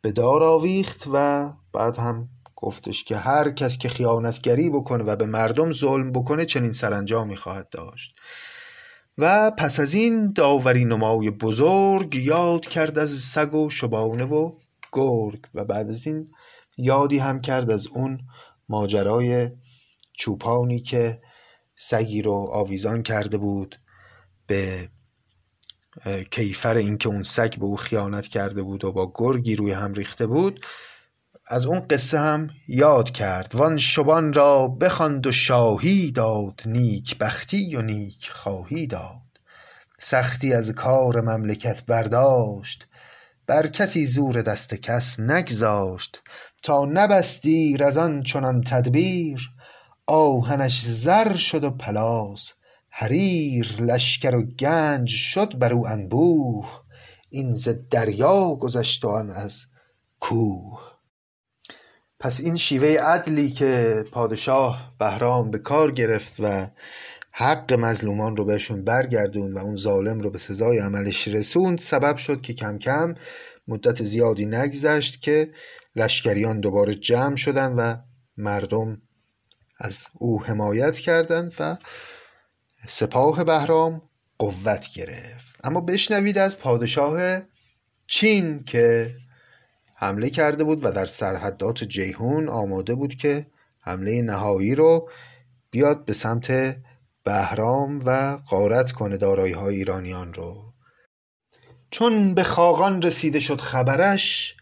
به 0.01 0.11
دار 0.11 0.43
آویخت 0.43 1.03
و 1.13 1.49
بعد 1.73 1.97
هم 1.97 2.29
گفتش 2.55 3.03
که 3.03 3.17
هر 3.17 3.51
کس 3.51 3.77
که 3.77 3.89
خیانتگری 3.89 4.69
بکنه 4.69 5.03
و 5.03 5.15
به 5.15 5.25
مردم 5.25 5.73
ظلم 5.73 6.11
بکنه 6.11 6.45
چنین 6.45 6.71
سرانجامی 6.71 7.35
خواهد 7.35 7.69
داشت. 7.69 8.15
و 9.21 9.51
پس 9.51 9.79
از 9.79 9.93
این 9.93 10.33
داوری 10.33 10.85
نمای 10.85 11.29
بزرگ 11.29 12.15
یاد 12.15 12.67
کرد 12.67 12.99
از 12.99 13.09
سگ 13.09 13.53
و 13.53 13.69
شبانه 13.69 14.25
و 14.25 14.51
گرگ 14.91 15.39
و 15.53 15.65
بعد 15.65 15.89
از 15.89 16.07
این 16.07 16.31
یادی 16.77 17.17
هم 17.17 17.41
کرد 17.41 17.71
از 17.71 17.87
اون 17.87 18.19
ماجرای 18.69 19.49
چوپانی 20.13 20.79
که 20.79 21.21
سگی 21.75 22.21
رو 22.21 22.33
آویزان 22.33 23.03
کرده 23.03 23.37
بود 23.37 23.79
به 24.47 24.89
کیفر 26.31 26.77
اینکه 26.77 27.09
اون 27.09 27.23
سگ 27.23 27.55
به 27.55 27.65
او 27.65 27.75
خیانت 27.75 28.27
کرده 28.27 28.61
بود 28.61 28.85
و 28.85 28.91
با 28.91 29.11
گرگی 29.15 29.55
روی 29.55 29.71
هم 29.71 29.93
ریخته 29.93 30.27
بود. 30.27 30.65
از 31.51 31.65
اون 31.65 31.79
قصه 31.79 32.19
هم 32.19 32.49
یاد 32.67 33.11
کرد. 33.11 33.55
وان 33.55 33.77
شبان 33.77 34.33
را 34.33 34.67
بخواند 34.67 35.27
و 35.27 35.31
شاهی 35.31 36.11
داد. 36.11 36.61
نیک 36.65 37.17
بختی 37.17 37.75
و 37.75 37.81
نیک 37.81 38.29
خواهی 38.29 38.87
داد. 38.87 39.21
سختی 39.99 40.53
از 40.53 40.71
کار 40.71 41.21
مملکت 41.21 41.85
برداشت. 41.85 42.87
بر 43.47 43.67
کسی 43.67 44.05
زور 44.05 44.41
دست 44.41 44.75
کس 44.75 45.19
نگذاشت. 45.19 46.21
تا 46.63 46.85
نبست 46.85 47.41
دیر 47.41 47.83
از 47.83 47.97
آن 47.97 48.23
چنان 48.23 48.61
تدبیر. 48.61 49.49
آهنش 50.07 50.81
زر 50.85 51.35
شد 51.35 51.63
و 51.63 51.69
پلاس. 51.71 52.51
حریر 52.89 53.75
لشکر 53.79 54.35
و 54.35 54.41
گنج 54.41 55.09
شد 55.09 55.57
بر 55.59 55.73
او 55.73 55.87
انبوه. 55.87 56.81
این 57.29 57.53
ز 57.53 57.69
دریا 57.91 58.55
گذشت 58.55 59.05
و 59.05 59.09
آن 59.09 59.29
از 59.29 59.65
کوه. 60.19 60.88
پس 62.19 62.41
این 62.41 62.55
شیوه 62.55 62.87
عدلی 62.87 63.51
که 63.51 64.05
پادشاه 64.11 64.93
بهرام 64.99 65.51
به 65.51 65.57
کار 65.57 65.91
گرفت 65.91 66.35
و 66.39 66.67
حق 67.31 67.73
مظلومان 67.73 68.37
رو 68.37 68.45
بهشون 68.45 68.83
برگردون 68.83 69.53
و 69.53 69.57
اون 69.57 69.75
ظالم 69.75 70.19
رو 70.19 70.29
به 70.29 70.37
سزای 70.37 70.79
عملش 70.79 71.27
رسوند 71.27 71.79
سبب 71.79 72.17
شد 72.17 72.41
که 72.41 72.53
کم 72.53 72.77
کم 72.77 73.15
مدت 73.67 74.03
زیادی 74.03 74.45
نگذشت 74.45 75.21
که 75.21 75.51
لشکریان 75.95 76.59
دوباره 76.59 76.95
جمع 76.95 77.35
شدن 77.35 77.73
و 77.73 77.95
مردم 78.37 79.01
از 79.77 80.05
او 80.13 80.43
حمایت 80.43 80.99
کردند 80.99 81.53
و 81.59 81.77
سپاه 82.87 83.43
بهرام 83.43 84.01
قوت 84.37 84.89
گرفت. 84.95 85.55
اما 85.63 85.81
بشنوید 85.81 86.37
از 86.37 86.57
پادشاه 86.57 87.41
چین 88.07 88.63
که 88.63 89.15
حمله 90.01 90.29
کرده 90.29 90.63
بود 90.63 90.85
و 90.85 90.91
در 90.91 91.05
سرحدات 91.05 91.83
جیهون 91.83 92.49
آماده 92.49 92.95
بود 92.95 93.15
که 93.15 93.47
حمله 93.79 94.21
نهایی 94.21 94.75
رو 94.75 95.09
بیاد 95.71 96.05
به 96.05 96.13
سمت 96.13 96.77
بهرام 97.23 98.01
و 98.05 98.37
غارت 98.37 98.91
کنه 98.91 99.17
دارایی 99.17 99.53
های 99.53 99.75
ایرانیان 99.75 100.33
رو. 100.33 100.73
چون 101.91 102.33
به 102.33 102.43
خاقان 102.43 103.01
رسیده 103.01 103.39
شد 103.39 103.61
خبرش 103.61 104.55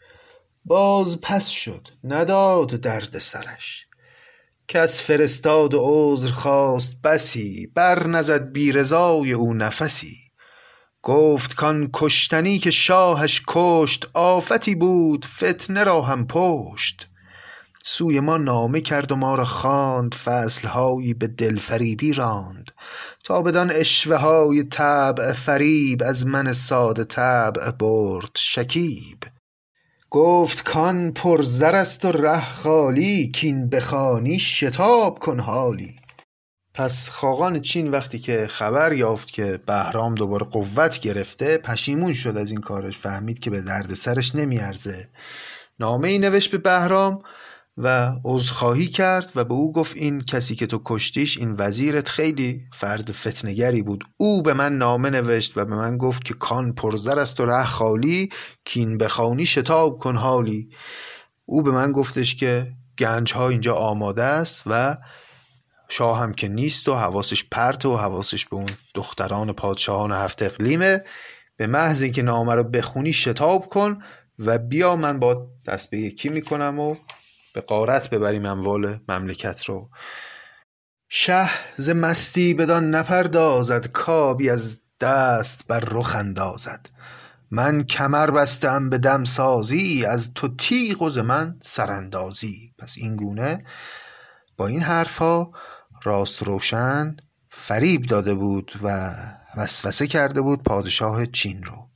باز 0.66 1.22
پس 1.22 1.48
شد 1.48 1.88
نداد 2.04 2.70
درد 2.70 3.18
سرش. 3.18 3.88
کس 4.68 5.02
فرستاد 5.02 5.74
و 5.74 5.80
عذر 5.82 6.28
خواست 6.28 7.02
بسی 7.02 7.68
بر 7.76 8.08
نزد 8.08 8.52
بی 8.52 8.72
رضای 8.72 9.34
او 9.34 9.54
نفسی. 9.54 10.27
گفت 11.08 11.56
کان 11.56 11.90
کشتنی 11.94 12.60
که 12.60 12.72
شاهش 12.72 13.44
کشت 13.48 14.08
آفتی 14.14 14.76
بود 14.76 15.26
فتنه 15.26 15.84
را 15.84 16.02
هم 16.02 16.28
پشت. 16.28 17.08
سوی 17.84 18.20
ما 18.20 18.38
نامه 18.38 18.82
کرد 18.82 19.12
و 19.12 19.16
ما 19.16 19.36
را 19.36 19.46
خواند 19.46 20.14
فصلهایی 20.14 21.14
به 21.14 21.28
دلفریبی 21.28 22.14
راند. 22.14 22.72
تا 23.24 23.42
بدان 23.42 23.72
عشوه 23.72 24.16
های 24.16 24.64
طبع 24.64 25.34
فریب 25.34 26.04
از 26.04 26.28
من 26.28 26.54
ساده 26.54 27.04
طبع 27.04 27.72
برد 27.72 28.32
شکیب. 28.38 29.18
گفت 30.10 30.64
کان 30.64 31.12
پر 31.12 31.42
زر 31.42 31.76
است 31.76 32.06
و 32.06 32.12
ره 32.12 32.50
خالی 32.50 33.32
کاین 33.42 33.70
بخوانی 33.70 34.40
شتاب 34.40 35.20
کن 35.20 35.40
حالی. 35.40 35.96
پس 36.78 37.10
خاقان 37.10 37.60
چین 37.60 37.92
وقتی 37.92 38.20
که 38.20 38.48
خبر 38.50 38.94
یافت 38.94 39.32
که 39.32 39.60
بهرام 39.66 40.16
دوباره 40.16 40.46
قوت 40.46 41.00
گرفته 41.00 41.58
پشیمون 41.58 42.14
شد 42.14 42.38
از 42.38 42.52
این 42.52 42.62
کارش. 42.62 42.98
فهمید 42.98 43.40
که 43.40 43.50
به 43.50 43.62
درد 43.62 43.94
سرش 43.94 44.36
نمیارزه. 44.36 45.10
نامه 45.80 46.08
ای 46.08 46.20
نوشت 46.20 46.52
به 46.52 46.58
بهرام 46.58 47.22
و 47.78 48.12
عذرخواهی 48.26 48.88
کرد 48.88 49.32
و 49.36 49.44
به 49.44 49.54
او 49.54 49.72
گفت 49.74 49.96
این 49.96 50.22
کسی 50.22 50.56
که 50.56 50.68
تو 50.68 50.82
کشتیش 50.86 51.38
این 51.38 51.56
وزیرت 51.58 52.10
خیلی 52.10 52.62
فرد 52.74 53.12
فتنگری 53.12 53.82
بود. 53.82 54.04
او 54.18 54.44
به 54.44 54.54
من 54.54 54.78
نامه 54.78 55.10
نوشت 55.10 55.58
و 55.58 55.66
به 55.66 55.76
من 55.76 55.98
گفت 55.98 56.24
که 56.24 56.34
کان 56.34 56.74
پرزر 56.74 57.20
است 57.20 57.40
و 57.40 57.46
ره 57.46 57.66
خالی 57.66 58.30
کین 58.66 58.98
بخوانی 58.98 59.46
شتاب 59.46 59.98
کن 59.98 60.16
حالی. 60.16 60.70
او 61.46 61.64
به 61.64 61.72
من 61.72 61.92
گفتش 61.92 62.36
که 62.36 62.72
گنج 63.00 63.34
ها 63.34 63.50
اینجا 63.50 63.76
آماده 63.76 64.24
است 64.24 64.64
و 64.66 64.98
شاه 65.90 66.20
هم 66.20 66.34
که 66.34 66.48
نیست 66.48 66.90
و 66.90 66.96
حواسش 66.96 67.44
پرت 67.52 67.86
و 67.86 67.98
حواسش 67.98 68.46
به 68.46 68.56
اون 68.56 68.70
دختران 68.94 69.54
پادشاهان 69.54 70.12
هفت 70.12 70.44
اقلیمه 70.44 71.04
به 71.58 71.68
محض 71.68 72.02
اینکه 72.02 72.22
نامه 72.22 72.56
رو 72.56 72.64
بخونی 72.64 73.14
شتاب 73.14 73.66
کن 73.66 74.04
و 74.40 74.58
بیا 74.58 74.96
من 74.96 75.20
با 75.20 75.48
دست 75.66 75.90
به 75.90 76.00
یکی 76.00 76.30
می‌کنم 76.30 76.80
و 76.80 76.96
به 77.54 77.62
قارت 77.62 78.10
ببریم 78.10 78.46
اموال 78.46 79.00
مملکت 79.08 79.66
رو. 79.66 79.90
شه 81.10 81.50
ز 81.78 81.90
مستی 81.90 82.54
بدان 82.54 82.90
نپردازد 82.90 83.88
کابی 83.88 84.50
از 84.50 84.82
دست 85.02 85.68
بر 85.68 85.80
رخ 85.80 86.16
اندازد. 86.16 86.90
من 87.52 87.84
کمر 87.84 88.32
بسته 88.32 88.72
ام 88.72 88.90
به 88.90 88.98
دمسازی 88.98 90.06
از 90.06 90.34
تو 90.34 90.56
تیغ 90.56 91.02
و 91.02 91.10
ز 91.10 91.18
من 91.18 91.60
سراندازی. 91.62 92.74
پس 92.80 92.96
این 92.98 93.16
گونه 93.16 93.66
با 94.58 94.68
این 94.68 94.82
حرفها 94.82 95.52
راست 96.08 96.44
روشن 96.44 97.18
فریب 97.50 98.02
داده 98.06 98.36
بود 98.36 98.72
و 98.84 99.16
وسوسه 99.58 100.08
کرده 100.08 100.42
بود 100.42 100.64
پادشاه 100.64 101.26
چین 101.26 101.64
رو. 101.64 101.88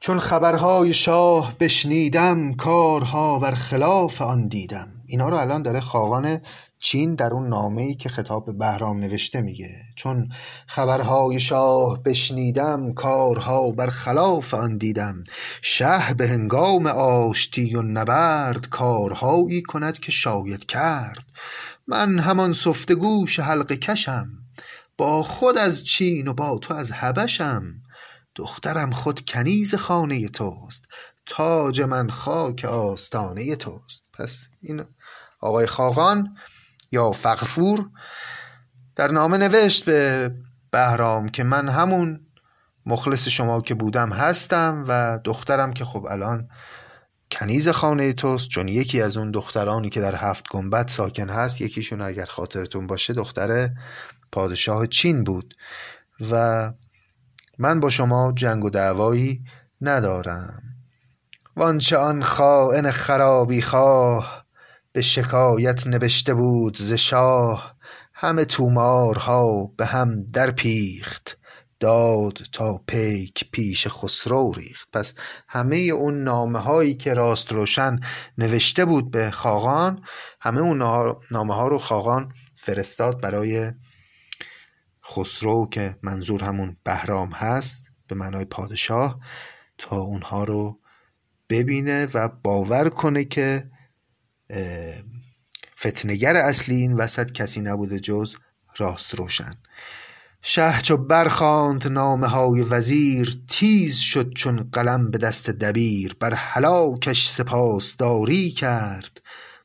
چون 0.00 0.18
خبرهای 0.18 0.94
شاه 0.94 1.54
بشنیدم 1.60 2.54
کارها 2.54 3.38
بر 3.38 3.50
خلاف 3.50 4.22
آن 4.22 4.48
دیدم. 4.48 4.88
اینا 5.06 5.28
رو 5.28 5.36
الان 5.36 5.62
داره 5.62 5.80
خاقان 5.80 6.40
چین 6.80 7.14
در 7.14 7.32
اون 7.32 7.48
نامه 7.48 7.82
ای 7.82 7.94
که 7.94 8.08
خطاب 8.08 8.46
به 8.46 8.52
بهرام 8.52 9.00
نوشته 9.00 9.40
میگه. 9.40 9.74
چون 9.96 10.28
خبرهای 10.66 11.40
شاه 11.40 12.02
بشنیدم 12.02 12.92
کارها 12.92 13.70
بر 13.70 13.86
خلاف 13.86 14.54
آن 14.54 14.76
دیدم. 14.76 15.24
شه 15.62 16.14
به 16.14 16.28
هنگام 16.28 16.86
آشتی 16.86 17.74
و 17.74 17.82
نبرد 17.82 18.68
کارهایی 18.68 19.62
کند 19.62 19.98
که 19.98 20.12
شاید 20.12 20.66
کرد. 20.66 21.24
من 21.88 22.18
همان 22.18 22.52
سفته 22.52 22.94
گوش 22.94 23.40
حلقه 23.40 23.76
کشم. 23.76 24.28
با 24.96 25.22
خود 25.22 25.58
از 25.58 25.84
چین 25.84 26.28
و 26.28 26.32
با 26.34 26.58
تو 26.58 26.74
از 26.74 26.92
حبشم. 26.92 27.62
دخترم 28.34 28.90
خود 28.90 29.20
کنیز 29.20 29.74
خانه 29.74 30.28
توست. 30.28 30.84
تاج 31.26 31.80
من 31.80 32.08
خاک 32.08 32.64
آستانه 32.64 33.56
توست. 33.56 34.04
پس 34.12 34.46
این 34.60 34.84
آقای 35.40 35.66
خاقان 35.66 36.36
یا 36.90 37.12
فقفور 37.12 37.90
در 38.96 39.08
نامه 39.08 39.36
نوشت 39.36 39.84
به 39.84 40.30
بهرام 40.70 41.28
که 41.28 41.44
من 41.44 41.68
همون 41.68 42.20
مخلص 42.86 43.28
شما 43.28 43.60
که 43.60 43.74
بودم 43.74 44.12
هستم 44.12 44.84
و 44.88 45.18
دخترم 45.24 45.72
که 45.72 45.84
خب 45.84 46.06
الان 46.10 46.48
کنیز 47.30 47.68
خانه 47.68 48.12
توست 48.12 48.48
چون 48.48 48.68
یکی 48.68 49.02
از 49.02 49.16
اون 49.16 49.30
دخترانی 49.30 49.90
که 49.90 50.00
در 50.00 50.14
هفت 50.14 50.48
گنبد 50.50 50.88
ساکن 50.88 51.30
هست 51.30 51.60
یکیشون 51.60 52.02
اگر 52.02 52.24
خاطرتون 52.24 52.86
باشه 52.86 53.12
دختر 53.14 53.70
پادشاه 54.32 54.86
چین 54.86 55.24
بود. 55.24 55.54
و 56.30 56.72
من 57.58 57.80
با 57.80 57.90
شما 57.90 58.32
جنگ 58.36 58.64
و 58.64 58.70
دعوایی 58.70 59.44
ندارم. 59.80 60.62
وانچه 61.56 61.96
آن 61.96 62.22
خائن 62.22 62.90
خرابی 62.90 63.62
خواه 63.62 64.44
به 64.92 65.02
شکایت 65.02 65.86
نبشته 65.86 66.34
بود 66.34 66.76
ز 66.76 66.92
شاه 66.92 67.76
همه 68.14 68.44
تومارها 68.44 69.64
به 69.76 69.86
هم 69.86 70.22
در 70.32 70.50
پیخت. 70.50 71.37
داد 71.80 72.38
تا 72.52 72.78
پیک 72.86 73.50
پیش 73.50 73.86
خسرو 73.88 74.52
ریخت. 74.52 74.88
پس 74.92 75.14
همه 75.48 75.76
اون 75.76 76.22
نامه 76.24 76.58
هایی 76.58 76.94
که 76.94 77.14
راست 77.14 77.52
روشن 77.52 78.00
نوشته 78.38 78.84
بود 78.84 79.10
به 79.10 79.30
خاقان 79.30 80.04
همه 80.40 80.60
اون 80.60 80.78
نامه 81.30 81.54
ها 81.54 81.68
رو 81.68 81.78
خاقان 81.78 82.32
فرستاد 82.56 83.20
برای 83.20 83.72
خسرو 85.04 85.68
که 85.70 85.96
منظور 86.02 86.44
همون 86.44 86.76
بهرام 86.84 87.30
هست 87.32 87.86
به 88.08 88.14
معنای 88.14 88.44
پادشاه 88.44 89.20
تا 89.78 89.96
اونها 89.96 90.44
رو 90.44 90.78
ببینه 91.48 92.06
و 92.14 92.28
باور 92.28 92.88
کنه 92.88 93.24
که 93.24 93.70
فتنگر 95.78 96.36
اصلی 96.36 96.74
این 96.74 96.92
وسط 96.92 97.32
کسی 97.32 97.60
نبوده 97.60 98.00
جز 98.00 98.36
راست 98.76 99.14
روشن. 99.14 99.54
شه 100.42 100.82
چو 100.82 100.96
برخواند 100.96 101.88
نامه 101.88 102.26
های 102.26 102.62
وزیر 102.62 103.40
تیز 103.48 103.96
شد 103.96 104.32
چون 104.34 104.68
قلم 104.72 105.10
به 105.10 105.18
دست 105.18 105.50
دبیر. 105.50 106.16
بر 106.20 106.34
هلاکش 106.34 107.28
سپاسداری 107.28 108.50
کرد 108.50 109.20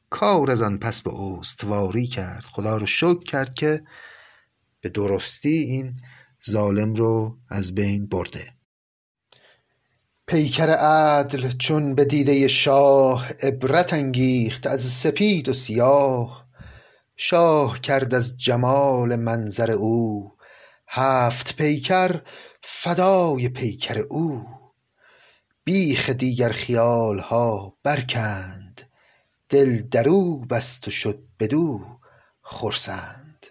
کار 0.10 0.52
از 0.52 0.62
آن 0.62 0.78
پس 0.78 1.02
به 1.02 1.12
استواری 1.14 2.08
کرد. 2.08 2.44
خدا 2.44 2.78
رو 2.78 2.86
شکر 2.86 3.24
کرد 3.24 3.54
که 3.54 3.84
به 4.82 4.90
درستی 4.90 5.58
این 5.58 5.96
ظالم 6.50 6.94
رو 6.94 7.38
از 7.50 7.76
بین 7.76 8.08
برده. 8.08 8.54
پیکر 10.28 10.70
عدل 10.70 11.52
چون 11.52 11.96
به 11.96 12.06
دیده 12.06 12.48
شاه 12.48 13.30
عبرت 13.42 13.94
انگیخت 13.94 14.68
از 14.68 14.82
سپید 14.82 15.50
و 15.50 15.54
سیاه. 15.54 16.48
شاه 17.16 17.80
کرد 17.80 18.14
از 18.14 18.38
جمال 18.38 19.16
منظر 19.16 19.72
او 19.72 20.33
هفت 20.96 21.56
پیکر 21.56 22.22
فدای 22.62 23.50
پیکر 23.50 24.00
او. 24.00 24.46
بیخ 25.64 26.10
دیگر 26.10 26.50
خیال 26.50 27.20
ها 27.20 27.78
برکند 27.84 28.82
دل 29.50 29.82
درو 29.82 30.40
بست 30.40 30.88
و 30.88 30.92
شد 30.92 31.20
بدو 31.40 31.80
خرسند. 32.42 33.46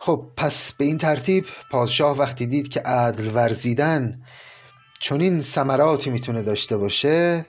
خب 0.00 0.32
پس 0.36 0.72
به 0.72 0.84
این 0.84 0.98
ترتیب 0.98 1.46
پادشاه 1.70 2.18
وقتی 2.18 2.46
دید 2.46 2.68
که 2.68 2.80
عدل 2.80 3.34
ورزیدن 3.34 4.22
چنین 5.00 5.40
ثمراتی 5.40 6.10
می‌تونه 6.10 6.42
داشته 6.42 6.76
باشه 6.76 7.46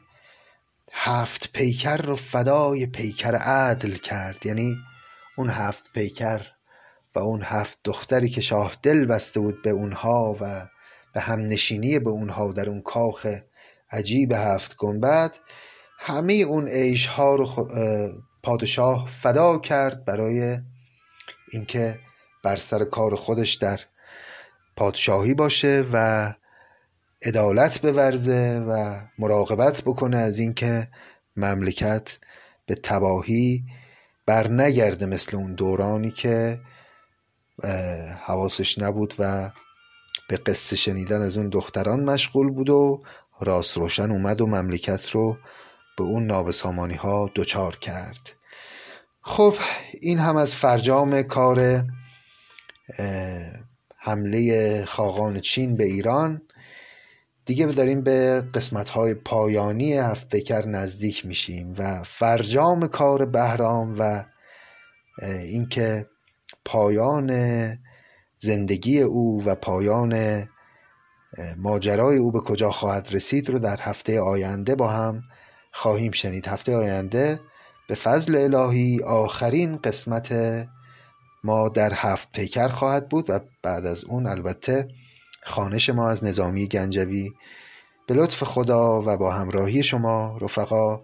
هفت 0.94 1.52
پیکر 1.54 1.98
رو 1.98 2.16
فدای 2.16 2.86
پیکر 2.86 3.36
عدل 3.36 3.94
کرد. 3.94 4.46
یعنی 4.46 4.78
اون 5.38 5.50
هفت 5.50 5.94
پیکر 5.94 6.57
و 7.18 7.20
اون 7.20 7.42
هفت 7.44 7.80
دختری 7.84 8.30
که 8.30 8.42
شاه 8.42 8.76
دل 8.84 9.06
بسته 9.06 9.40
بود 9.40 9.62
به 9.62 9.70
اونها 9.70 10.38
و 10.42 10.68
به 11.14 11.20
هم 11.20 11.40
نشینی 11.40 12.00
به 12.00 12.10
اونها 12.10 12.52
در 12.52 12.70
اون 12.70 12.82
کاخ 12.82 13.28
عجیب 13.92 14.32
هفت 14.32 14.76
گنبد 14.78 15.36
همه 16.00 16.34
اون 16.34 16.68
عیش 16.68 17.06
ها 17.06 17.36
رو 17.36 17.68
پادشاه 18.44 19.10
فدا 19.10 19.58
کرد 19.58 20.06
برای 20.06 20.58
اینکه 21.52 22.00
بر 22.44 22.56
سر 22.56 22.86
کار 22.86 23.16
خودش 23.16 23.54
در 23.54 23.80
پادشاهی 24.76 25.34
باشه 25.34 25.86
و 25.94 26.34
عدالت 27.26 27.82
بورزه 27.82 28.66
و 28.70 29.02
مراقبت 29.20 29.82
بکنه 29.82 30.18
از 30.18 30.40
اینکه 30.40 30.88
مملکت 31.38 32.18
به 32.66 32.76
تباهی 32.76 33.64
بر 34.26 34.48
نگرده 34.48 35.06
مثل 35.06 35.38
اون 35.38 35.54
دورانی 35.54 36.12
که 36.12 36.60
حواسش 38.26 38.80
نبود 38.80 39.14
و 39.20 39.52
به 40.30 40.38
قصه 40.38 40.76
شنیدن 40.76 41.22
از 41.22 41.38
اون 41.38 41.50
دختران 41.50 42.04
مشغول 42.04 42.52
بود 42.52 42.70
و 42.70 43.04
راست 43.42 43.78
روشن 43.78 44.12
اومد 44.12 44.42
و 44.42 44.48
مملکت 44.48 45.10
رو 45.10 45.38
به 45.98 46.04
اون 46.04 46.26
نابسامانی 46.26 46.96
ها 46.96 47.30
دچار 47.36 47.76
کرد. 47.76 48.34
خب 49.22 49.56
این 50.02 50.20
هم 50.20 50.38
از 50.38 50.56
فرجام 50.56 51.22
کار 51.22 51.84
حمله 53.98 54.86
خاقان 54.86 55.40
چین 55.40 55.78
به 55.78 55.84
ایران. 55.84 56.42
دیگه 57.46 57.66
داریم 57.66 58.02
به 58.02 58.44
قسمت 58.54 58.90
های 58.90 59.14
پایانی 59.14 59.94
هفت 59.94 60.30
پیکر 60.30 60.66
نزدیک 60.66 61.26
میشیم 61.26 61.76
و 61.78 62.04
فرجام 62.04 62.88
کار 62.88 63.26
بهرام 63.26 63.96
و 64.00 64.24
اینکه 65.22 66.08
پایان 66.68 67.32
زندگی 68.40 69.02
او 69.02 69.44
و 69.46 69.56
پایان 69.56 70.44
ماجرای 71.58 72.18
او 72.18 72.32
به 72.32 72.40
کجا 72.40 72.72
خواهد 72.72 73.10
رسید 73.12 73.50
رو 73.50 73.60
در 73.60 73.78
هفته 73.82 74.22
آینده 74.22 74.76
با 74.76 74.88
هم 74.88 75.24
خواهیم 75.72 76.12
شنید. 76.12 76.48
هفته 76.48 76.76
آینده 76.76 77.40
به 77.88 77.96
فضل 77.96 78.36
الهی 78.36 79.04
آخرین 79.04 79.78
قسمت 79.78 80.36
ما 81.44 81.70
در 81.70 81.94
هفت 81.94 82.32
پیکر 82.32 82.68
خواهد 82.68 83.10
بود 83.10 83.30
و 83.30 83.40
بعد 83.64 83.86
از 83.86 84.04
اون 84.06 84.28
البته 84.28 84.88
خانش 85.44 85.90
ما 85.90 86.10
از 86.10 86.24
نظامی 86.24 86.68
گنجوی. 86.68 87.32
به 88.08 88.14
لطف 88.14 88.44
خدا 88.44 89.02
و 89.06 89.18
با 89.18 89.34
همراهی 89.34 89.84
شما 89.84 90.38
رفقا 90.42 91.02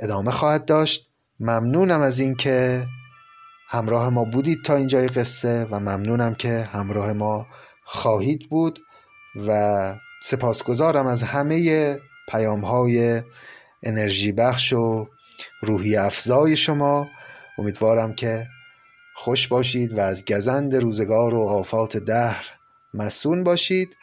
ادامه 0.00 0.30
خواهد 0.30 0.64
داشت. 0.64 1.08
ممنونم 1.40 2.00
از 2.00 2.20
اینکه 2.20 2.86
همراه 3.70 4.10
ما 4.10 4.24
بودید 4.24 4.64
تا 4.64 4.76
اینجای 4.76 5.08
قصه 5.08 5.64
و 5.70 5.80
ممنونم 5.80 6.34
که 6.34 6.68
همراه 6.72 7.12
ما 7.12 7.46
خواهید 7.84 8.48
بود 8.48 8.78
و 9.46 9.94
سپاسگزارم 10.22 11.06
از 11.06 11.22
همه 11.22 11.98
پیام 12.28 12.60
های 12.60 13.22
انرژی 13.82 14.32
بخش 14.32 14.72
و 14.72 15.08
روحی 15.62 15.96
افزای 15.96 16.56
شما. 16.56 17.08
امیدوارم 17.58 18.14
که 18.14 18.46
خوش 19.14 19.48
باشید 19.48 19.98
و 19.98 20.00
از 20.00 20.24
گزند 20.24 20.76
روزگار 20.76 21.34
و 21.34 21.40
آفات 21.40 21.96
دهر 21.96 22.46
مسون 22.94 23.44
باشید 23.44 23.96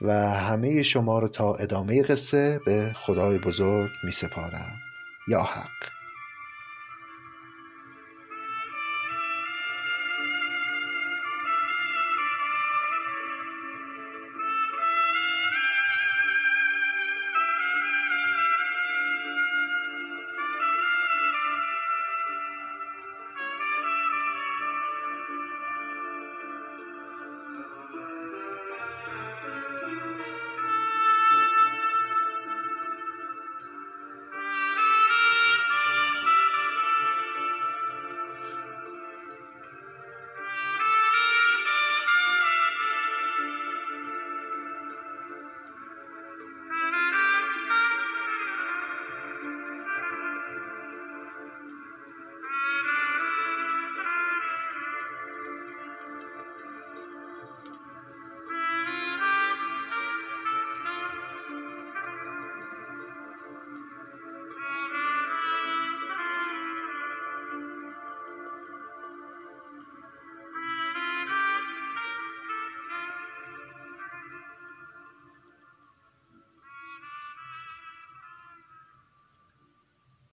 و 0.00 0.12
همه 0.30 0.82
شما 0.82 1.18
رو 1.18 1.28
تا 1.28 1.54
ادامه 1.54 2.02
قصه 2.02 2.60
به 2.66 2.92
خدای 2.96 3.38
بزرگ 3.38 3.90
می 4.04 4.10
سپارم 4.10 4.72
یا 5.28 5.42
حق. 5.42 6.03